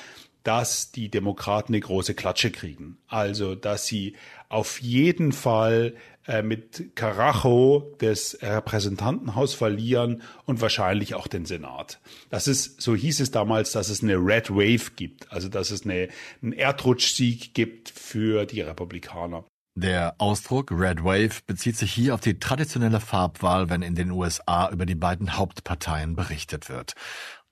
[0.46, 2.98] dass die Demokraten eine große Klatsche kriegen.
[3.08, 4.14] Also, dass sie
[4.48, 12.00] auf jeden Fall äh, mit Carajo das Repräsentantenhaus verlieren und wahrscheinlich auch den Senat.
[12.30, 15.84] Das ist, so hieß es damals, dass es eine Red Wave gibt, also dass es
[15.84, 16.08] eine,
[16.42, 19.44] einen Erdrutschsieg gibt für die Republikaner.
[19.78, 24.70] Der Ausdruck Red Wave bezieht sich hier auf die traditionelle Farbwahl, wenn in den USA
[24.70, 26.94] über die beiden Hauptparteien berichtet wird.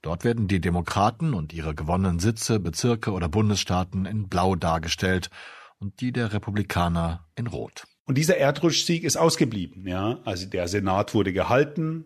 [0.05, 5.31] Dort werden die Demokraten und ihre gewonnenen Sitze, Bezirke oder Bundesstaaten in Blau dargestellt
[5.79, 7.85] und die der Republikaner in Rot.
[8.05, 10.19] Und dieser Erdrutschsieg ist ausgeblieben, ja.
[10.23, 12.05] Also der Senat wurde gehalten,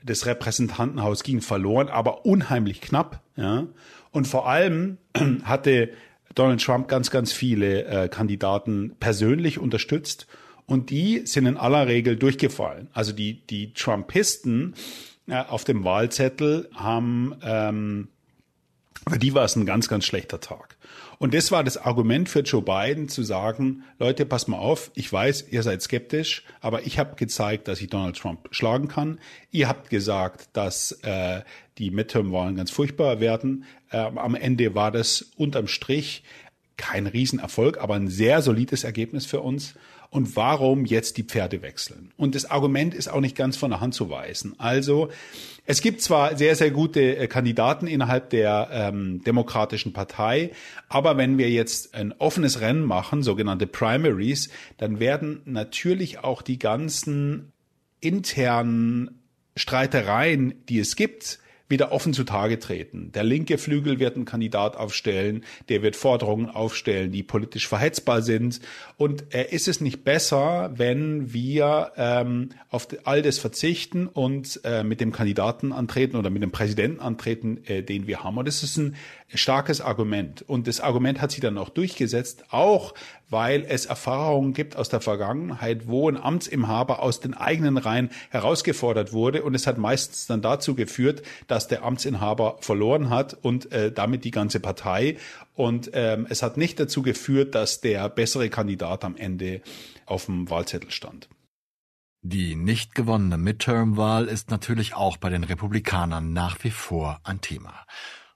[0.00, 3.66] das Repräsentantenhaus ging verloren, aber unheimlich knapp, ja.
[4.12, 4.98] Und vor allem
[5.42, 5.90] hatte
[6.36, 10.28] Donald Trump ganz, ganz viele äh, Kandidaten persönlich unterstützt
[10.66, 12.86] und die sind in aller Regel durchgefallen.
[12.92, 14.76] Also die, die Trumpisten
[15.30, 18.08] auf dem Wahlzettel haben, ähm,
[19.08, 20.76] für die war es ein ganz, ganz schlechter Tag.
[21.18, 25.12] Und das war das Argument für Joe Biden zu sagen, Leute, pass mal auf, ich
[25.12, 29.18] weiß, ihr seid skeptisch, aber ich habe gezeigt, dass ich Donald Trump schlagen kann.
[29.50, 31.42] Ihr habt gesagt, dass äh,
[31.78, 33.64] die Midterm-Wahlen ganz furchtbar werden.
[33.90, 36.22] Äh, am Ende war das unterm Strich
[36.80, 39.74] kein Riesenerfolg, aber ein sehr solides Ergebnis für uns
[40.08, 42.10] und warum jetzt die Pferde wechseln.
[42.16, 44.54] Und das Argument ist auch nicht ganz von der Hand zu weisen.
[44.58, 45.10] Also
[45.66, 50.52] es gibt zwar sehr, sehr gute äh, Kandidaten innerhalb der ähm, Demokratischen Partei,
[50.88, 56.58] aber wenn wir jetzt ein offenes Rennen machen, sogenannte Primaries, dann werden natürlich auch die
[56.58, 57.52] ganzen
[58.00, 59.20] internen
[59.54, 63.12] Streitereien, die es gibt, wieder offen zutage treten.
[63.12, 68.60] Der linke Flügel wird einen Kandidat aufstellen, der wird Forderungen aufstellen, die politisch verhetzbar sind.
[68.96, 74.82] Und äh, ist es nicht besser, wenn wir ähm, auf all das verzichten und äh,
[74.82, 78.36] mit dem Kandidaten antreten oder mit dem Präsidenten antreten, äh, den wir haben?
[78.36, 78.96] Und das ist ein
[79.34, 80.42] starkes Argument.
[80.42, 82.94] Und das Argument hat sich dann auch durchgesetzt, auch
[83.28, 89.12] weil es Erfahrungen gibt aus der Vergangenheit, wo ein Amtsinhaber aus den eigenen Reihen herausgefordert
[89.12, 89.42] wurde.
[89.42, 94.24] Und es hat meistens dann dazu geführt, dass der Amtsinhaber verloren hat und äh, damit
[94.24, 95.16] die ganze Partei.
[95.54, 99.62] Und ähm, es hat nicht dazu geführt, dass der bessere Kandidat am Ende
[100.06, 101.28] auf dem Wahlzettel stand.
[102.22, 107.86] Die nicht gewonnene Midterm-Wahl ist natürlich auch bei den Republikanern nach wie vor ein Thema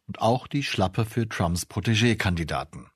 [0.06, 2.90] und auch die Schlappe für Trumps Protégé-Kandidaten.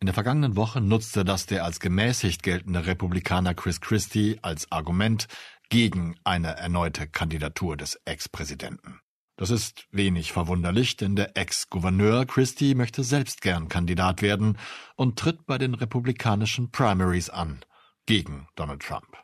[0.00, 5.26] In der vergangenen Woche nutzte das der als gemäßigt geltende Republikaner Chris Christie als Argument
[5.70, 9.00] gegen eine erneute Kandidatur des Ex-Präsidenten.
[9.36, 14.58] Das ist wenig verwunderlich, denn der Ex-Gouverneur Christie möchte selbst gern Kandidat werden
[14.96, 17.64] und tritt bei den republikanischen Primaries an
[18.06, 19.16] gegen Donald Trump.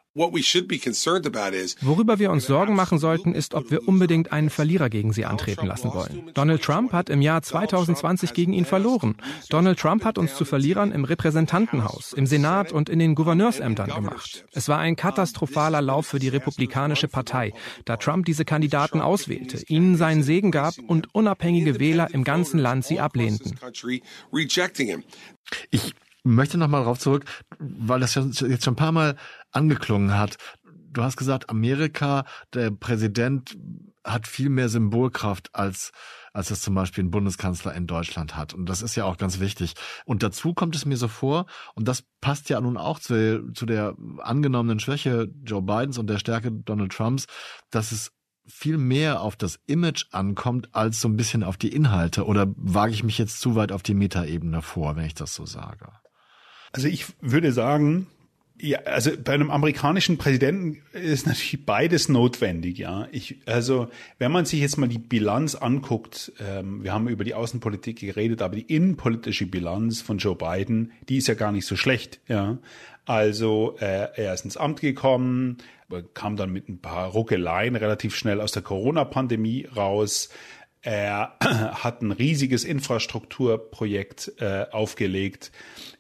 [1.81, 5.67] Worüber wir uns Sorgen machen sollten, ist, ob wir unbedingt einen Verlierer gegen sie antreten
[5.67, 6.31] lassen wollen.
[6.35, 9.17] Donald Trump hat im Jahr 2020 gegen ihn verloren.
[9.51, 14.45] Donald Trump hat uns zu Verlierern im Repräsentantenhaus, im Senat und in den Gouverneursämtern gemacht.
[14.53, 17.53] Es war ein katastrophaler Lauf für die Republikanische Partei,
[17.85, 22.85] da Trump diese Kandidaten auswählte, ihnen seinen Segen gab und unabhängige Wähler im ganzen Land
[22.85, 23.59] sie ablehnten.
[25.73, 27.25] Ich möchte noch mal darauf zurück,
[27.59, 29.17] weil das jetzt schon ein paar Mal
[29.55, 30.37] angeklungen hat.
[30.63, 33.57] Du hast gesagt, Amerika, der Präsident
[34.05, 35.93] hat viel mehr Symbolkraft als
[36.35, 38.53] als es zum Beispiel ein Bundeskanzler in Deutschland hat.
[38.53, 39.75] Und das ist ja auch ganz wichtig.
[40.05, 43.65] Und dazu kommt es mir so vor, und das passt ja nun auch zu, zu
[43.67, 47.27] der angenommenen Schwäche Joe Bidens und der Stärke Donald Trumps,
[47.71, 48.11] dass es
[48.47, 52.27] viel mehr auf das Image ankommt, als so ein bisschen auf die Inhalte.
[52.27, 55.47] Oder wage ich mich jetzt zu weit auf die Metaebene vor, wenn ich das so
[55.47, 55.89] sage?
[56.73, 58.09] Also ich würde sagen,
[58.61, 63.09] ja, also bei einem amerikanischen Präsidenten ist natürlich beides notwendig, ja.
[63.11, 63.89] Ich, also
[64.19, 68.43] wenn man sich jetzt mal die Bilanz anguckt, ähm, wir haben über die Außenpolitik geredet,
[68.43, 72.59] aber die innenpolitische Bilanz von Joe Biden, die ist ja gar nicht so schlecht, ja.
[73.07, 75.59] Also äh, er ist ins Amt gekommen,
[76.15, 80.31] kam dann mit ein paar Ruckeleien relativ schnell aus der Corona-Pandemie raus.
[80.85, 85.51] Er hat ein riesiges Infrastrukturprojekt äh, aufgelegt.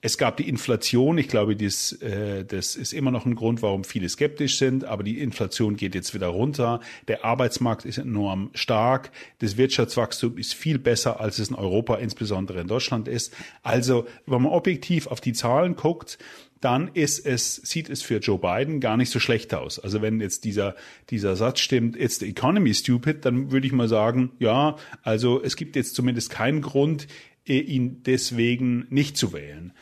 [0.03, 1.17] Es gab die Inflation.
[1.17, 4.85] Ich glaube, das, äh, das ist immer noch ein Grund, warum viele skeptisch sind.
[4.85, 6.81] Aber die Inflation geht jetzt wieder runter.
[7.09, 9.11] Der Arbeitsmarkt ist enorm stark.
[9.39, 13.33] Das Wirtschaftswachstum ist viel besser, als es in Europa, insbesondere in Deutschland ist.
[13.63, 16.19] Also, wenn man objektiv auf die Zahlen guckt,
[16.65, 19.79] dann ist es, sieht es für Joe Biden gar nicht so schlecht aus.
[19.79, 20.75] Also wenn jetzt dieser,
[21.11, 25.57] dieser Satz stimmt, it's the economy stupid, dann würde ich mal sagen, ja, also es
[25.57, 27.07] gibt jetzt zumindest keinen Grund,
[27.47, 29.73] äh, ihn deswegen nicht zu wählen.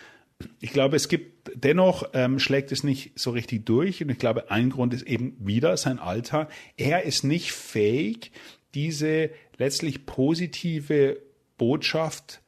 [0.61, 4.51] Ich glaube, es gibt dennoch ähm, schlägt es nicht so richtig durch und ich glaube,
[4.51, 6.49] ein Grund ist eben wieder sein Alter.
[6.77, 8.33] Er ist nicht fähig,
[8.75, 11.19] diese letztlich positive
[11.59, 12.41] Botschaft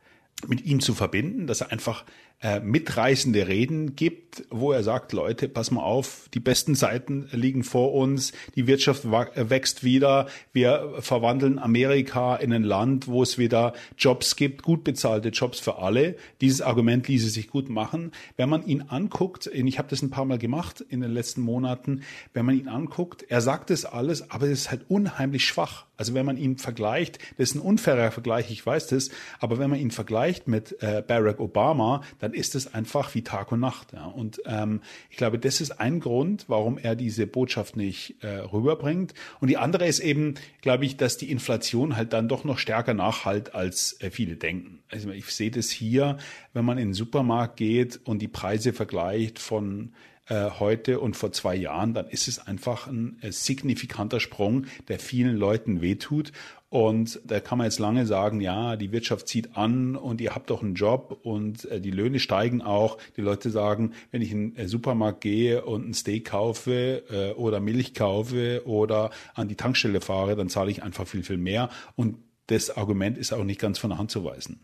[0.49, 2.05] mit ihm zu verbinden, dass er einfach
[2.44, 7.64] äh, mitreißende Reden gibt, wo er sagt, Leute, pass mal auf, die besten Seiten liegen
[7.64, 13.72] vor uns, die Wirtschaft wächst wieder, wir verwandeln Amerika in ein Land, wo es wieder
[13.96, 16.16] Jobs gibt, gut bezahlte Jobs für alle.
[16.42, 18.12] Dieses Argument ließe sich gut machen.
[18.37, 22.02] Wenn man ihn anguckt, ich habe das ein paar Mal gemacht in den letzten Monaten,
[22.35, 25.87] wenn man ihn anguckt, er sagt es alles, aber es ist halt unheimlich schwach.
[25.96, 29.70] Also wenn man ihn vergleicht, das ist ein unfairer Vergleich, ich weiß das, aber wenn
[29.70, 33.92] man ihn vergleicht mit äh, Barack Obama, dann ist es einfach wie Tag und Nacht.
[33.92, 34.07] Ja.
[34.07, 39.14] Und ähm, ich glaube, das ist ein Grund, warum er diese Botschaft nicht äh, rüberbringt.
[39.40, 42.94] Und die andere ist eben, glaube ich, dass die Inflation halt dann doch noch stärker
[42.94, 44.83] nachhalt, als äh, viele denken.
[44.90, 46.18] Also ich sehe das hier,
[46.53, 49.92] wenn man in den Supermarkt geht und die Preise vergleicht von
[50.26, 54.98] äh, heute und vor zwei Jahren, dann ist es einfach ein äh, signifikanter Sprung, der
[54.98, 56.32] vielen Leuten wehtut.
[56.70, 60.48] Und da kann man jetzt lange sagen, ja, die Wirtschaft zieht an und ihr habt
[60.48, 62.96] doch einen Job und äh, die Löhne steigen auch.
[63.18, 67.92] Die Leute sagen, wenn ich in den Supermarkt gehe und ein Steak kaufe oder Milch
[67.92, 71.68] kaufe oder an die Tankstelle fahre, dann zahle ich einfach viel, viel mehr.
[71.96, 74.60] Und das Argument ist auch nicht ganz von der Hand zu weisen.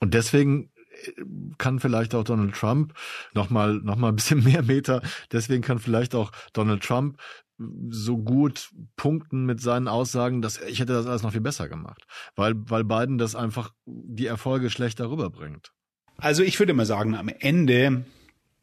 [0.00, 0.70] Und deswegen
[1.58, 2.94] kann vielleicht auch Donald Trump
[3.34, 5.02] noch mal noch mal ein bisschen mehr Meter.
[5.32, 7.20] Deswegen kann vielleicht auch Donald Trump
[7.88, 12.04] so gut punkten mit seinen Aussagen, dass ich hätte das alles noch viel besser gemacht,
[12.34, 15.72] weil weil Biden das einfach die Erfolge schlechter rüberbringt.
[16.16, 18.04] Also ich würde mal sagen, am Ende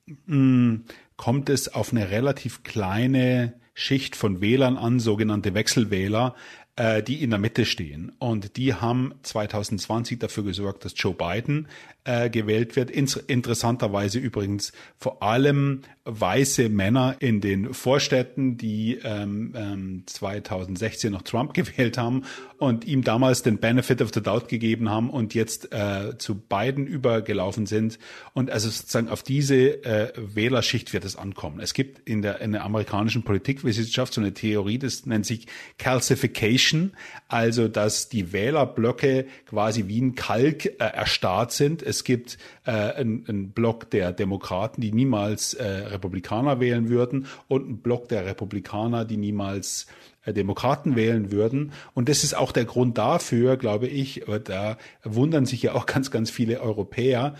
[0.06, 6.36] mh, hm, kommt es auf eine relativ kleine Schicht von Wählern an, sogenannte Wechselwähler,
[6.76, 8.12] äh, die in der Mitte stehen.
[8.20, 11.68] Und die haben 2020 dafür gesorgt, dass Joe Biden
[12.04, 12.90] äh, gewählt wird.
[12.90, 15.82] In interessanterweise übrigens vor allem
[16.20, 22.24] weiße Männer in den Vorstädten, die ähm, ähm, 2016 noch Trump gewählt haben
[22.58, 26.86] und ihm damals den Benefit of the Doubt gegeben haben und jetzt äh, zu Biden
[26.86, 27.98] übergelaufen sind.
[28.34, 31.60] Und also sozusagen auf diese äh, Wählerschicht wird es ankommen.
[31.60, 35.48] Es gibt in der, in der amerikanischen Politikwissenschaft so eine Theorie, das nennt sich
[35.78, 36.92] Calcification,
[37.28, 41.82] also dass die Wählerblöcke quasi wie ein Kalk äh, erstarrt sind.
[41.82, 47.66] Es gibt äh, einen, einen Block der Demokraten, die niemals äh, Republikaner wählen würden und
[47.66, 49.88] einen Block der Republikaner, die niemals
[50.26, 51.72] äh, Demokraten wählen würden.
[51.94, 56.12] Und das ist auch der Grund dafür, glaube ich, da wundern sich ja auch ganz,
[56.12, 57.36] ganz viele Europäer,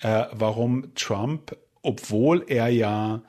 [0.00, 3.22] äh, warum Trump, obwohl er ja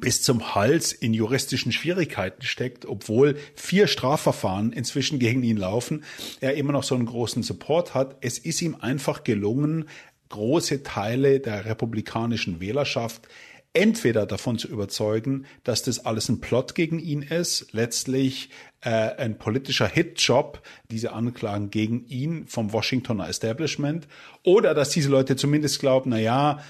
[0.00, 6.04] bis zum Hals in juristischen Schwierigkeiten steckt, obwohl vier Strafverfahren inzwischen gegen ihn laufen,
[6.40, 8.16] er immer noch so einen großen Support hat.
[8.20, 9.86] Es ist ihm einfach gelungen,
[10.28, 13.28] große Teile der republikanischen Wählerschaft
[13.72, 19.38] entweder davon zu überzeugen, dass das alles ein Plot gegen ihn ist, letztlich äh, ein
[19.38, 24.08] politischer Hitjob, diese Anklagen gegen ihn vom Washingtoner Establishment,
[24.42, 26.60] oder dass diese Leute zumindest glauben, na ja,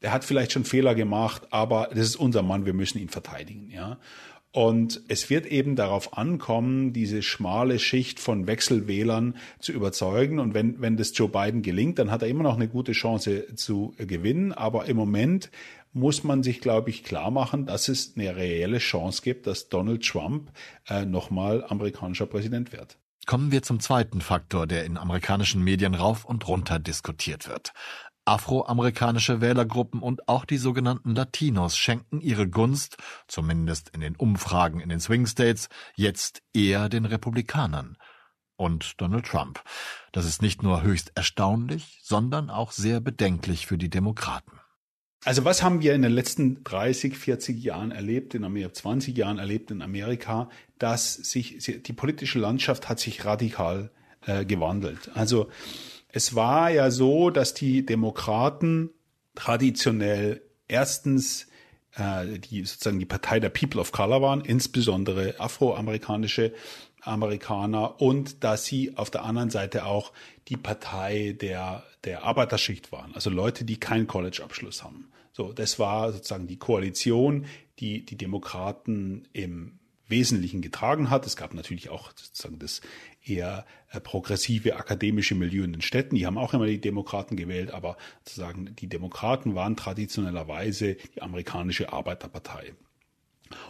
[0.00, 3.70] er hat vielleicht schon Fehler gemacht, aber das ist unser Mann, wir müssen ihn verteidigen,
[3.70, 3.98] ja.
[4.50, 10.38] Und es wird eben darauf ankommen, diese schmale Schicht von Wechselwählern zu überzeugen.
[10.38, 13.54] Und wenn, wenn das Joe Biden gelingt, dann hat er immer noch eine gute Chance
[13.56, 14.52] zu gewinnen.
[14.52, 15.50] Aber im Moment
[15.92, 20.06] muss man sich, glaube ich, klar machen, dass es eine reelle Chance gibt, dass Donald
[20.06, 20.50] Trump
[20.88, 22.98] äh, nochmal amerikanischer Präsident wird.
[23.26, 27.74] Kommen wir zum zweiten Faktor, der in amerikanischen Medien rauf und runter diskutiert wird.
[28.28, 34.90] Afroamerikanische Wählergruppen und auch die sogenannten Latinos schenken ihre Gunst, zumindest in den Umfragen in
[34.90, 37.96] den Swing States, jetzt eher den Republikanern
[38.56, 39.62] und Donald Trump.
[40.12, 44.60] Das ist nicht nur höchst erstaunlich, sondern auch sehr bedenklich für die Demokraten.
[45.24, 49.38] Also was haben wir in den letzten 30, 40 Jahren erlebt, in Amerika, 20 Jahren
[49.38, 53.90] erlebt in Amerika, dass sich die politische Landschaft hat sich radikal
[54.26, 55.10] äh, gewandelt.
[55.14, 55.48] Also
[56.08, 58.90] es war ja so, dass die Demokraten
[59.34, 61.46] traditionell erstens
[61.96, 66.52] äh, die sozusagen die Partei der People of Color waren, insbesondere afroamerikanische
[67.02, 70.12] Amerikaner und dass sie auf der anderen Seite auch
[70.48, 75.10] die Partei der, der Arbeiterschicht waren, also Leute, die keinen College-Abschluss haben.
[75.32, 77.46] So, das war sozusagen die Koalition,
[77.78, 81.26] die die Demokraten im Wesentlichen getragen hat.
[81.26, 82.80] Es gab natürlich auch sozusagen das
[83.24, 86.16] eher äh, progressive akademische Milieu in den Städten.
[86.16, 91.92] Die haben auch immer die Demokraten gewählt, aber sozusagen die Demokraten waren traditionellerweise die amerikanische
[91.92, 92.74] Arbeiterpartei.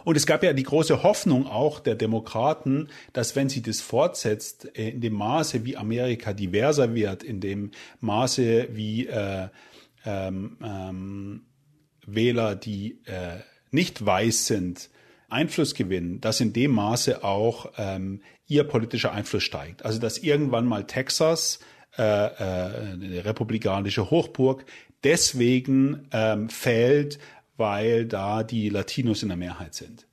[0.03, 4.77] Und es gab ja die große Hoffnung auch der Demokraten, dass wenn sie das fortsetzt,
[4.77, 9.47] äh, in dem Maße, wie Amerika diverser wird, in dem Maße, wie äh,
[10.05, 11.41] ähm, ähm,
[12.05, 13.39] Wähler, die äh,
[13.71, 14.89] nicht weiß sind,
[15.31, 19.85] Einfluss gewinnen, dass in dem Maße auch ähm, ihr politischer Einfluss steigt.
[19.85, 21.59] Also dass irgendwann mal Texas,
[21.97, 24.65] äh, äh, eine republikanische Hochburg,
[25.03, 27.19] deswegen ähm, fällt,
[27.57, 30.07] weil da die Latinos in der Mehrheit sind.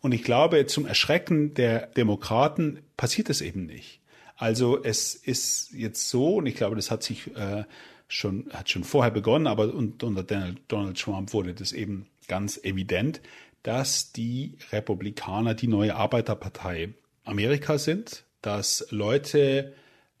[0.00, 4.00] Und ich glaube, zum Erschrecken der Demokraten passiert es eben nicht.
[4.36, 7.64] Also es ist jetzt so, und ich glaube, das hat sich äh,
[8.06, 13.20] schon, hat schon vorher begonnen, aber unter Donald Trump wurde das eben ganz evident,
[13.66, 16.94] dass die Republikaner die neue Arbeiterpartei
[17.24, 19.72] Amerika sind, dass Leute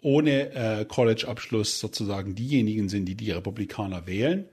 [0.02, 4.48] ohne äh, College-Abschluss sozusagen diejenigen sind, die die Republikaner wählen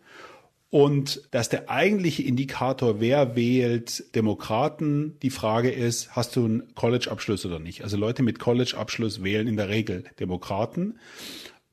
[0.70, 7.48] und dass der eigentliche Indikator, wer wählt Demokraten, die Frage ist, hast du einen College-Abschluss
[7.48, 7.84] oder nicht?
[7.84, 11.00] Also Leute mit College-Abschluss wählen in der Regel Demokraten.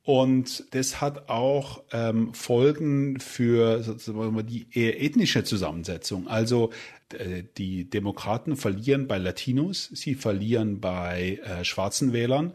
[0.02, 6.26] Und das hat auch ähm, Folgen für sozusagen die eher ethnische Zusammensetzung.
[6.26, 6.70] Also
[7.56, 12.54] die Demokraten verlieren bei Latinos, sie verlieren bei äh, schwarzen Wählern.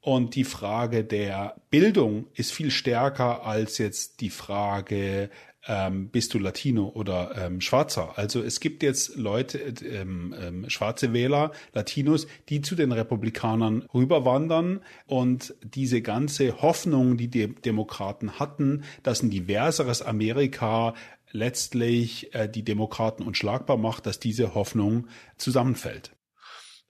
[0.00, 5.30] Und die Frage der Bildung ist viel stärker als jetzt die Frage
[5.68, 8.16] ähm, bist du Latino oder ähm, Schwarzer.
[8.16, 14.80] Also es gibt jetzt Leute, ähm, ähm, schwarze Wähler, Latinos, die zu den Republikanern rüberwandern
[15.06, 20.94] und diese ganze Hoffnung, die die Demokraten hatten, dass ein diverseres Amerika
[21.30, 26.12] letztlich äh, die Demokraten unschlagbar macht, dass diese Hoffnung zusammenfällt.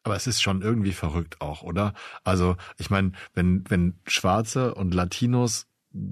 [0.03, 1.93] Aber es ist schon irgendwie verrückt auch, oder?
[2.22, 5.66] Also ich meine, wenn wenn Schwarze und Latinos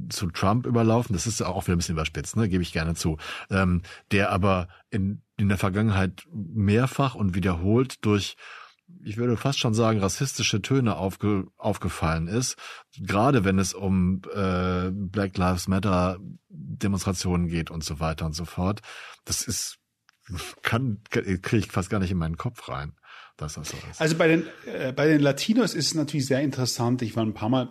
[0.08, 1.12] zu Trump überlaufen.
[1.12, 2.48] Das ist auch wieder ein bisschen überspitzt, ne?
[2.48, 3.18] gebe ich gerne zu.
[3.50, 8.36] Ähm, der aber in, in der Vergangenheit mehrfach und wiederholt durch
[9.04, 12.56] ich würde fast schon sagen, rassistische Töne aufge, aufgefallen ist,
[12.98, 18.44] gerade wenn es um äh, Black Lives Matter Demonstrationen geht und so weiter und so
[18.44, 18.80] fort.
[19.24, 19.78] Das ist,
[20.62, 22.92] kann, kriege ich fast gar nicht in meinen Kopf rein,
[23.36, 24.00] dass das so ist.
[24.00, 27.02] Also bei den, äh, bei den Latinos ist es natürlich sehr interessant.
[27.02, 27.68] Ich war ein paar Mal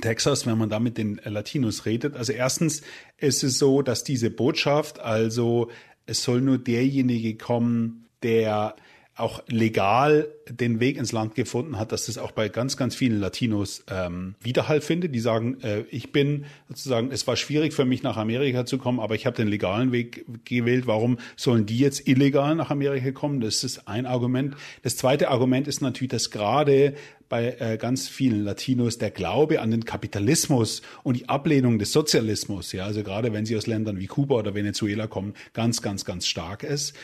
[0.00, 2.16] Texas, wenn man da mit den Latinos redet.
[2.16, 2.82] Also erstens
[3.16, 5.70] ist es so, dass diese Botschaft, also
[6.06, 8.76] es soll nur derjenige kommen, der
[9.22, 13.20] auch legal den Weg ins Land gefunden hat, dass das auch bei ganz, ganz vielen
[13.20, 15.14] Latinos ähm, Widerhall findet.
[15.14, 19.00] Die sagen, äh, ich bin sozusagen, es war schwierig für mich nach Amerika zu kommen,
[19.00, 20.86] aber ich habe den legalen Weg gewählt.
[20.86, 23.40] Warum sollen die jetzt illegal nach Amerika kommen?
[23.40, 24.56] Das ist ein Argument.
[24.82, 26.94] Das zweite Argument ist natürlich, dass gerade
[27.32, 32.72] bei äh, ganz vielen Latinos der Glaube an den Kapitalismus und die Ablehnung des Sozialismus,
[32.72, 36.26] ja, also gerade wenn sie aus Ländern wie Kuba oder Venezuela kommen, ganz, ganz, ganz
[36.26, 36.94] stark ist.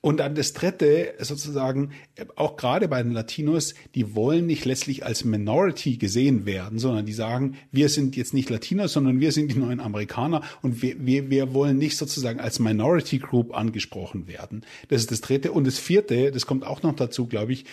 [0.00, 1.92] Und dann das Dritte, sozusagen,
[2.34, 7.12] auch gerade bei den Latinos, die wollen nicht letztlich als Minority gesehen werden, sondern die
[7.12, 11.30] sagen, wir sind jetzt nicht Latinos, sondern wir sind die neuen Amerikaner und wir, wir,
[11.30, 14.64] wir wollen nicht sozusagen als Minority Group angesprochen werden.
[14.88, 15.52] Das ist das Dritte.
[15.52, 17.66] Und das Vierte, das kommt auch noch dazu, glaube ich,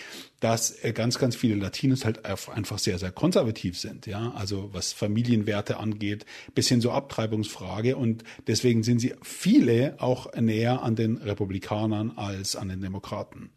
[0.44, 4.92] dass äh, ganz, ganz viele Latinos halt einfach sehr, sehr konservativ sind, ja, also was
[4.92, 12.12] Familienwerte angeht, bisschen so Abtreibungsfrage und deswegen sind sie viele auch näher an den Republikanern
[12.18, 13.52] als an den Demokraten.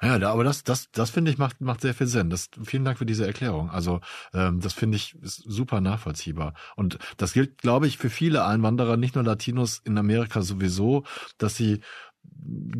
[0.00, 2.28] Ja, aber das, das, das finde ich macht, macht sehr viel Sinn.
[2.28, 3.70] Das, vielen Dank für diese Erklärung.
[3.70, 4.00] Also
[4.34, 6.54] ähm, das finde ich super nachvollziehbar.
[6.74, 11.04] Und das gilt, glaube ich, für viele Einwanderer, nicht nur Latinos in Amerika sowieso,
[11.38, 11.82] dass sie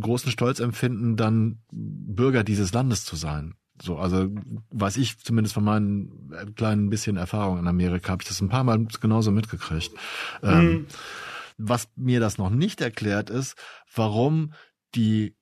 [0.01, 3.55] großen Stolz empfinden, dann Bürger dieses Landes zu sein.
[3.81, 4.29] So, also
[4.71, 8.65] weiß ich zumindest von meinen kleinen bisschen Erfahrungen in Amerika, habe ich das ein paar
[8.65, 9.93] Mal genauso mitgekriegt.
[10.43, 10.49] Mhm.
[10.49, 10.87] Ähm,
[11.59, 13.57] was mir das noch nicht erklärt ist,
[13.95, 14.53] warum
[14.95, 15.37] die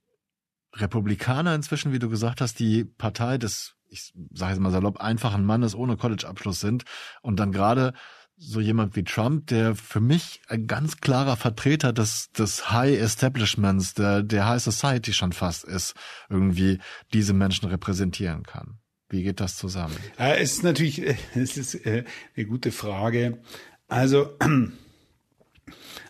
[0.74, 5.44] Republikaner inzwischen, wie du gesagt hast, die Partei des, ich sage jetzt mal salopp, einfachen
[5.44, 6.84] Mannes ohne College-Abschluss sind
[7.22, 7.92] und dann gerade
[8.40, 13.94] so jemand wie Trump, der für mich ein ganz klarer Vertreter des, des High Establishments,
[13.94, 15.94] der, der High Society schon fast ist,
[16.28, 16.78] irgendwie
[17.12, 18.78] diese Menschen repräsentieren kann.
[19.10, 19.96] Wie geht das zusammen?
[20.16, 21.02] Es ist natürlich,
[21.34, 23.38] es ist äh, eine gute Frage.
[23.88, 24.36] Also,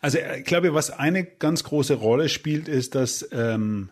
[0.00, 3.90] Also ich glaube, was eine ganz große Rolle spielt, ist, dass ähm,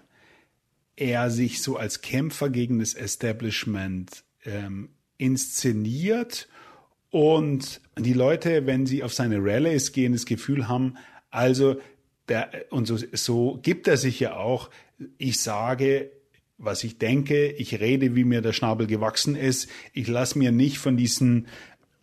[0.97, 6.49] er sich so als Kämpfer gegen das Establishment ähm, inszeniert
[7.11, 10.95] und die Leute, wenn sie auf seine Rallies gehen, das Gefühl haben,
[11.31, 11.77] also
[12.29, 14.71] der, und so, so gibt er sich ja auch,
[15.17, 16.11] ich sage,
[16.59, 20.79] was ich denke, ich rede, wie mir der Schnabel gewachsen ist, ich lasse mir nicht
[20.79, 21.47] von diesen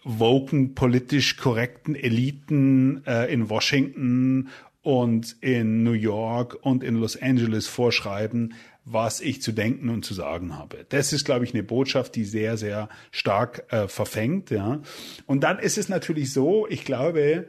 [0.04, 4.50] woken, politisch korrekten Eliten äh, in Washington
[4.82, 8.54] und in New York und in Los Angeles vorschreiben,
[8.86, 10.86] was ich zu denken und zu sagen habe.
[10.90, 14.52] Das ist, glaube ich, eine Botschaft, die sehr, sehr stark äh, verfängt.
[14.52, 14.82] Ja.
[15.26, 17.48] Und dann ist es natürlich so, ich glaube,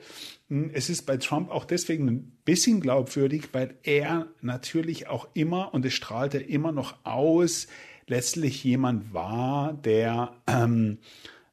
[0.49, 5.75] hm, es ist bei Trump auch deswegen ein bisschen glaubwürdig, weil er natürlich auch immer,
[5.75, 7.67] und es strahlt er immer noch aus,
[8.07, 10.99] letztlich jemand war, der ähm,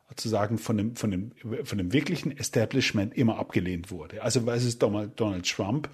[0.07, 1.31] sozusagen von dem, von, dem,
[1.63, 4.21] von dem wirklichen Establishment immer abgelehnt wurde.
[4.21, 5.89] Also was ist Donald Trump?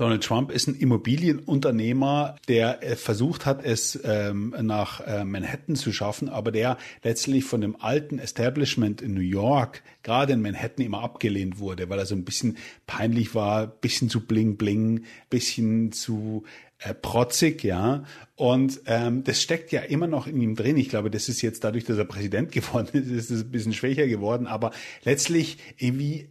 [0.00, 5.92] Donald Trump ist ein Immobilienunternehmer, der äh, versucht hat, es ähm, nach äh, Manhattan zu
[5.92, 11.02] schaffen, aber der letztlich von dem alten Establishment in New York, gerade in Manhattan, immer
[11.02, 16.44] abgelehnt wurde, weil er so ein bisschen peinlich war, bisschen zu bling bling, bisschen zu
[16.80, 18.04] äh, protzig, ja.
[18.36, 20.78] Und ähm, das steckt ja immer noch in ihm drin.
[20.78, 23.74] Ich glaube, das ist jetzt dadurch, dass er Präsident geworden ist, ist es ein bisschen
[23.74, 24.46] schwächer geworden.
[24.46, 24.72] Aber
[25.04, 26.30] letztlich irgendwie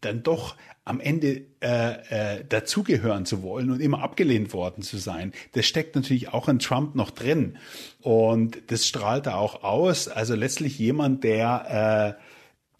[0.00, 5.32] dann doch am Ende äh, äh, dazugehören zu wollen und immer abgelehnt worden zu sein,
[5.52, 7.56] das steckt natürlich auch in Trump noch drin.
[8.00, 10.08] Und das strahlt er auch aus.
[10.08, 12.31] Also letztlich jemand, der äh,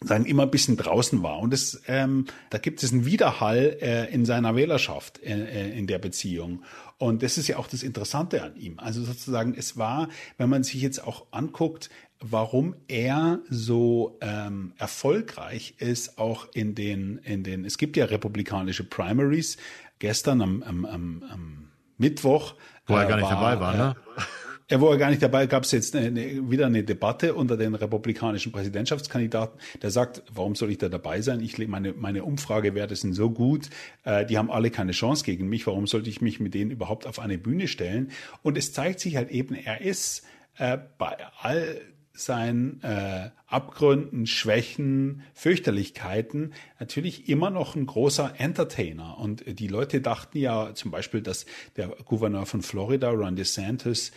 [0.03, 1.39] sagen immer ein bisschen draußen war.
[1.39, 5.87] Und das, ähm, da gibt es einen Widerhall äh, in seiner Wählerschaft in, äh, in
[5.87, 6.63] der Beziehung.
[6.97, 8.79] Und das ist ja auch das Interessante an ihm.
[8.79, 11.89] Also sozusagen, es war, wenn man sich jetzt auch anguckt,
[12.19, 18.83] warum er so ähm, erfolgreich ist, auch in den, in den, es gibt ja republikanische
[18.83, 19.57] Primaries.
[19.99, 22.55] Gestern am, am, am, am Mittwoch.
[22.85, 23.95] Wo er äh, gar nicht war, dabei war, ne?
[24.73, 27.75] Äh, wo er gar nicht dabei, gab es jetzt eine, wieder eine Debatte unter den
[27.75, 29.59] republikanischen Präsidentschaftskandidaten.
[29.81, 31.41] Der sagt, warum soll ich da dabei sein?
[31.41, 33.69] Ich meine, meine Umfragewerte sind so gut,
[34.03, 35.67] äh, die haben alle keine Chance gegen mich.
[35.67, 38.09] Warum sollte ich mich mit denen überhaupt auf eine Bühne stellen?
[38.41, 40.23] Und es zeigt sich halt eben, er ist
[40.57, 41.79] äh, bei all
[42.15, 49.17] seinen äh, Abgründen, Schwächen, Fürchterlichkeiten natürlich immer noch ein großer Entertainer.
[49.17, 51.45] Und die Leute dachten ja zum Beispiel, dass
[51.75, 54.11] der Gouverneur von Florida, Ron DeSantis,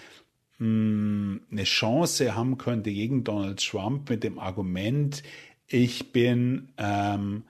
[0.59, 5.23] mh, eine Chance haben könnte gegen Donald Trump mit dem Argument,
[5.69, 7.45] ich bin ähm,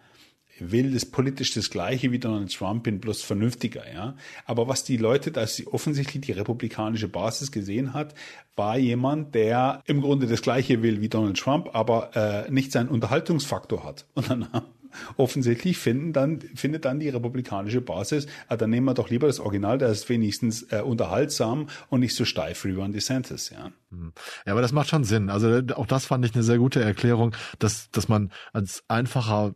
[0.59, 4.17] will das politisch das Gleiche wie Donald Trump, bin bloß vernünftiger, ja.
[4.45, 8.15] Aber was die Leute, dass sie offensichtlich die republikanische Basis gesehen hat,
[8.55, 12.89] war jemand, der im Grunde das Gleiche will wie Donald Trump, aber äh, nicht seinen
[12.89, 14.07] Unterhaltungsfaktor hat.
[14.15, 14.49] Und dann
[15.17, 19.41] offensichtlich finden dann, findet dann die republikanische Basis, ah, dann nehmen wir doch lieber das
[19.41, 23.73] Original, der ist wenigstens äh, unterhaltsam und nicht so steif wie Ron DeSantis, ja.
[23.91, 24.13] Hm.
[24.45, 25.31] Ja, aber das macht schon Sinn.
[25.31, 29.55] Also auch das fand ich eine sehr gute Erklärung, dass, dass man als einfacher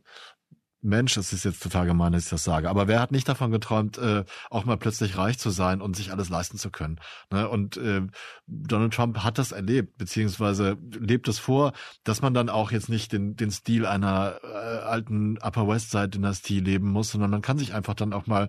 [0.82, 3.50] Mensch, es ist jetzt total gemein, dass ich das sage, aber wer hat nicht davon
[3.50, 6.98] geträumt, äh, auch mal plötzlich reich zu sein und sich alles leisten zu können?
[7.30, 7.48] Ne?
[7.48, 8.02] Und äh,
[8.46, 11.72] Donald Trump hat das erlebt, beziehungsweise lebt es vor,
[12.04, 16.10] dass man dann auch jetzt nicht den, den Stil einer äh, alten Upper West Side
[16.10, 18.48] Dynastie leben muss, sondern man kann sich einfach dann auch mal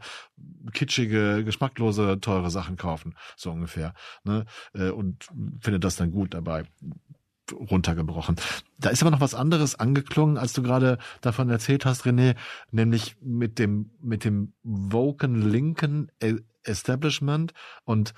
[0.74, 3.94] kitschige, geschmacklose, teure Sachen kaufen, so ungefähr.
[4.24, 4.46] Ne?
[4.74, 5.28] Äh, und
[5.60, 6.66] findet das dann gut dabei
[7.54, 8.36] runtergebrochen.
[8.78, 12.36] Da ist aber noch was anderes angeklungen, als du gerade davon erzählt hast, René,
[12.72, 16.12] nämlich mit dem, mit dem Woken Linken
[16.64, 17.54] Establishment
[17.86, 18.14] und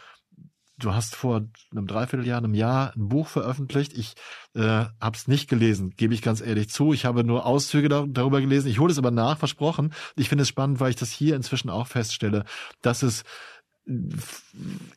[0.80, 3.94] Du hast vor einem Dreivierteljahr, einem Jahr ein Buch veröffentlicht.
[3.96, 4.16] Ich
[4.56, 6.94] äh, habe es nicht gelesen, gebe ich ganz ehrlich zu.
[6.94, 8.70] Ich habe nur Auszüge da, darüber gelesen.
[8.70, 9.94] Ich hole es aber nach, versprochen.
[10.16, 12.44] Ich finde es spannend, weil ich das hier inzwischen auch feststelle,
[12.82, 13.24] dass es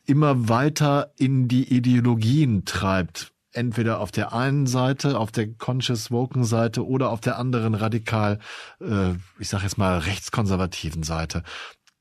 [0.05, 6.45] immer weiter in die Ideologien treibt, entweder auf der einen Seite, auf der Conscious Woken
[6.45, 8.39] Seite oder auf der anderen radikal,
[8.79, 11.43] äh, ich sage jetzt mal rechtskonservativen Seite.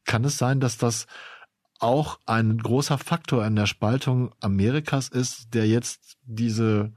[0.04, 1.06] Kann es sein, dass das
[1.78, 6.92] auch ein großer Faktor in der Spaltung Amerikas ist, der jetzt diese,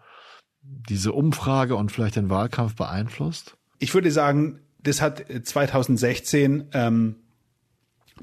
[0.61, 3.57] diese Umfrage und vielleicht den Wahlkampf beeinflusst?
[3.79, 7.15] Ich würde sagen, das hat 2016 ähm,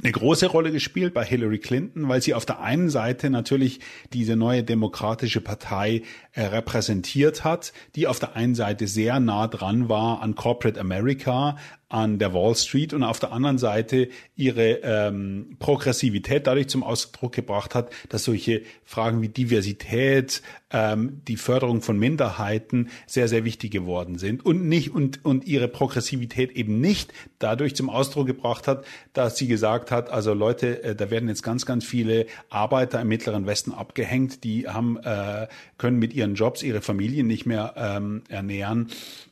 [0.02, 3.80] eine große Rolle gespielt bei Hillary Clinton, weil sie auf der einen Seite natürlich
[4.12, 9.88] diese neue demokratische Partei äh, repräsentiert hat, die auf der einen Seite sehr nah dran
[9.88, 11.56] war an Corporate America,
[11.88, 17.32] an der Wall Street und auf der anderen Seite ihre ähm, Progressivität dadurch zum Ausdruck
[17.32, 23.70] gebracht hat, dass solche Fragen wie Diversität, ähm, die Förderung von Minderheiten sehr, sehr wichtig
[23.70, 28.84] geworden sind und nicht und, und ihre Progressivität eben nicht dadurch zum Ausdruck gebracht hat,
[29.12, 33.08] dass sie gesagt hat, also Leute, äh, da werden jetzt ganz, ganz viele Arbeiter im
[33.08, 35.46] Mittleren Westen abgehängt, die haben, äh,
[35.78, 38.88] können mit ihren Jobs ihre Familien nicht mehr ähm, ernähren.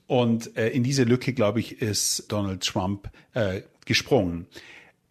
[0.07, 4.47] Und äh, in diese Lücke, glaube ich, ist Donald Trump äh, gesprungen.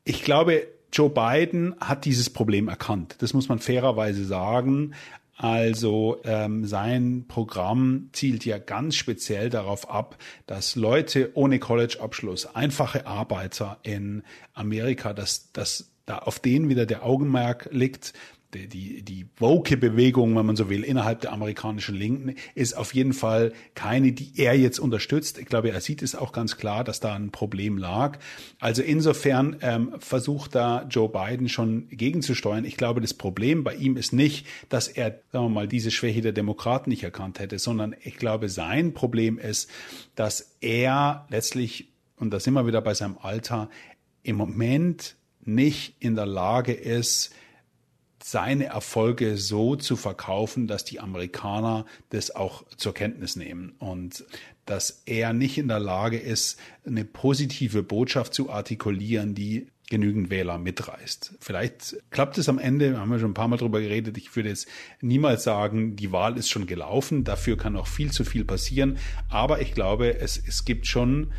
[0.03, 3.15] Ich glaube, Joe Biden hat dieses Problem erkannt.
[3.19, 4.93] Das muss man fairerweise sagen.
[5.35, 13.07] Also ähm, sein Programm zielt ja ganz speziell darauf ab, dass Leute ohne College-Abschluss, einfache
[13.07, 14.21] Arbeiter in
[14.53, 18.13] Amerika, dass, dass da auf denen wieder der Augenmerk liegt,
[18.53, 23.13] die, die, die Woke-Bewegung, wenn man so will, innerhalb der amerikanischen Linken ist auf jeden
[23.13, 25.37] Fall keine, die er jetzt unterstützt.
[25.37, 28.19] Ich glaube, er sieht es auch ganz klar, dass da ein Problem lag.
[28.59, 32.65] Also insofern ähm, versucht da Joe Biden schon gegenzusteuern.
[32.65, 36.21] Ich glaube, das Problem bei ihm ist nicht, dass er, sagen wir mal, diese Schwäche
[36.21, 39.69] der Demokraten nicht erkannt hätte, sondern ich glaube, sein Problem ist,
[40.15, 43.69] dass er letztlich, und da sind wir wieder bei seinem Alter,
[44.23, 47.33] im Moment nicht in der Lage ist,
[48.23, 54.23] seine Erfolge so zu verkaufen, dass die Amerikaner das auch zur Kenntnis nehmen und
[54.65, 60.57] dass er nicht in der Lage ist, eine positive Botschaft zu artikulieren, die genügend Wähler
[60.57, 61.35] mitreißt.
[61.39, 64.17] Vielleicht klappt es am Ende, haben wir schon ein paar Mal drüber geredet.
[64.17, 64.67] Ich würde jetzt
[65.01, 67.25] niemals sagen, die Wahl ist schon gelaufen.
[67.25, 68.97] Dafür kann noch viel zu viel passieren.
[69.29, 71.33] Aber ich glaube, es, es gibt schon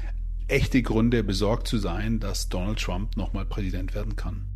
[0.46, 4.53] echte Gründe, besorgt zu sein, dass Donald Trump nochmal Präsident werden kann.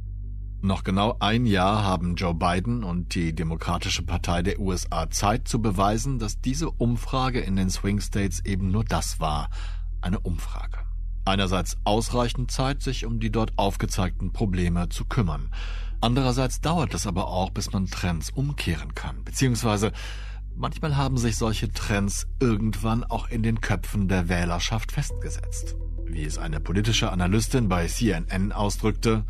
[0.61, 5.63] Noch genau ein Jahr haben Joe Biden und die Demokratische Partei der USA Zeit zu
[5.63, 9.51] beweisen, dass diese Umfrage in den Swing States eben nur das war,
[10.01, 10.79] eine Umfrage.
[11.25, 15.53] Einerseits ausreichend Zeit, sich um die dort aufgezeigten Probleme zu kümmern.
[16.01, 19.93] Andererseits dauert es aber auch, bis man Trends umkehren kann, beziehungsweise
[20.57, 25.77] manchmal haben sich solche Trends irgendwann auch in den Köpfen der Wählerschaft festgesetzt.
[26.05, 29.25] Wie es eine politische Analystin bei CNN ausdrückte,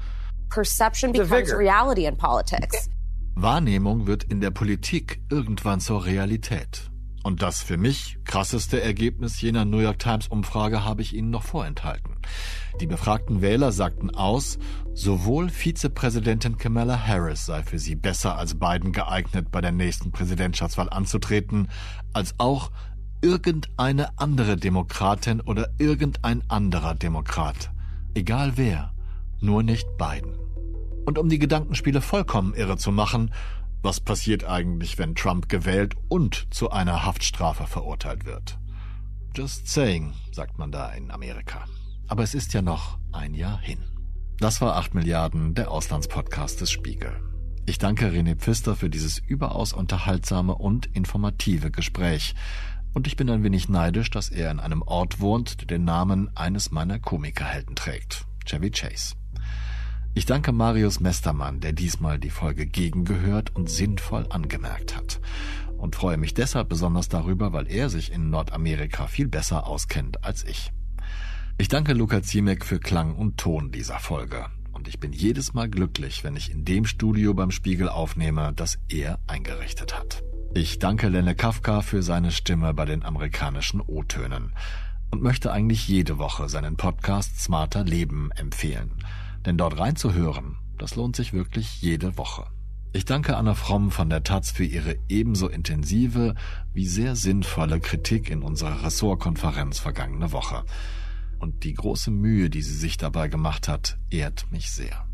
[0.50, 2.88] perception becomes reality in politics.
[3.34, 6.90] Wahrnehmung wird in der Politik irgendwann zur Realität.
[7.22, 11.42] Und das für mich krasseste Ergebnis jener New York Times Umfrage habe ich Ihnen noch
[11.42, 12.16] vorenthalten.
[12.80, 14.58] Die befragten Wähler sagten aus,
[14.94, 20.88] sowohl Vizepräsidentin Kamala Harris sei für sie besser als Biden geeignet, bei der nächsten Präsidentschaftswahl
[20.88, 21.68] anzutreten,
[22.12, 22.70] als auch
[23.20, 27.70] irgendeine andere Demokratin oder irgendein anderer Demokrat.
[28.14, 28.92] Egal wer
[29.40, 30.36] nur nicht Biden.
[31.06, 33.32] Und um die Gedankenspiele vollkommen irre zu machen,
[33.82, 38.58] was passiert eigentlich, wenn Trump gewählt und zu einer Haftstrafe verurteilt wird?
[39.36, 41.64] Just saying, sagt man da in Amerika.
[42.08, 43.78] Aber es ist ja noch ein Jahr hin.
[44.38, 47.12] Das war 8 Milliarden, der Auslandspodcast des Spiegel.
[47.66, 52.34] Ich danke René Pfister für dieses überaus unterhaltsame und informative Gespräch.
[52.94, 56.34] Und ich bin ein wenig neidisch, dass er in einem Ort wohnt, der den Namen
[56.36, 59.14] eines meiner Komikerhelden trägt, Chevy Chase.
[60.18, 65.20] Ich danke Marius Mestermann, der diesmal die Folge gegengehört und sinnvoll angemerkt hat.
[65.76, 70.42] Und freue mich deshalb besonders darüber, weil er sich in Nordamerika viel besser auskennt als
[70.42, 70.72] ich.
[71.56, 74.46] Ich danke Luca Ziemek für Klang und Ton dieser Folge.
[74.72, 78.80] Und ich bin jedes Mal glücklich, wenn ich in dem Studio beim Spiegel aufnehme, das
[78.88, 80.24] er eingerichtet hat.
[80.52, 84.52] Ich danke Lenne Kafka für seine Stimme bei den amerikanischen O-Tönen
[85.12, 88.90] und möchte eigentlich jede Woche seinen Podcast Smarter Leben empfehlen.
[89.46, 92.46] Denn dort reinzuhören, das lohnt sich wirklich jede Woche.
[92.92, 96.34] Ich danke Anna Fromm von der Taz für ihre ebenso intensive
[96.72, 100.64] wie sehr sinnvolle Kritik in unserer Ressortkonferenz vergangene Woche.
[101.38, 105.06] Und die große Mühe, die sie sich dabei gemacht hat, ehrt mich sehr.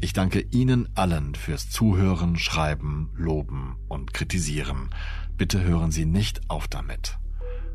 [0.00, 4.90] Ich danke Ihnen allen fürs Zuhören, Schreiben, Loben und Kritisieren.
[5.36, 7.18] Bitte hören Sie nicht auf damit.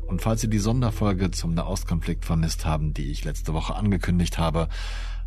[0.06, 4.68] Und falls Sie die Sonderfolge zum Nahostkonflikt vermisst haben, die ich letzte Woche angekündigt habe,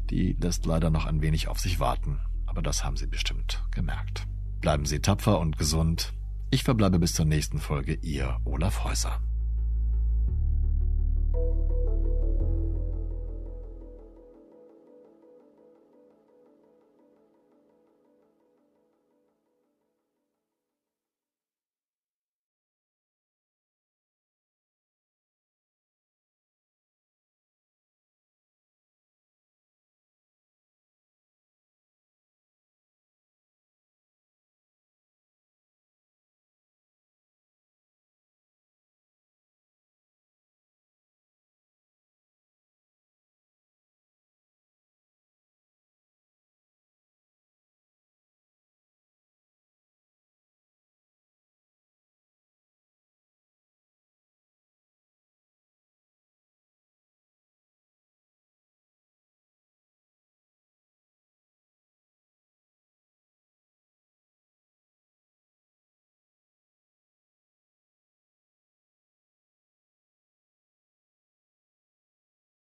[0.10, 4.28] die lässt leider noch ein wenig auf sich warten, aber das haben Sie bestimmt gemerkt.
[4.62, 6.14] Bleiben Sie tapfer und gesund.
[6.51, 9.20] Ich verbleibe bis zur nächsten Folge, Ihr Olaf Häuser.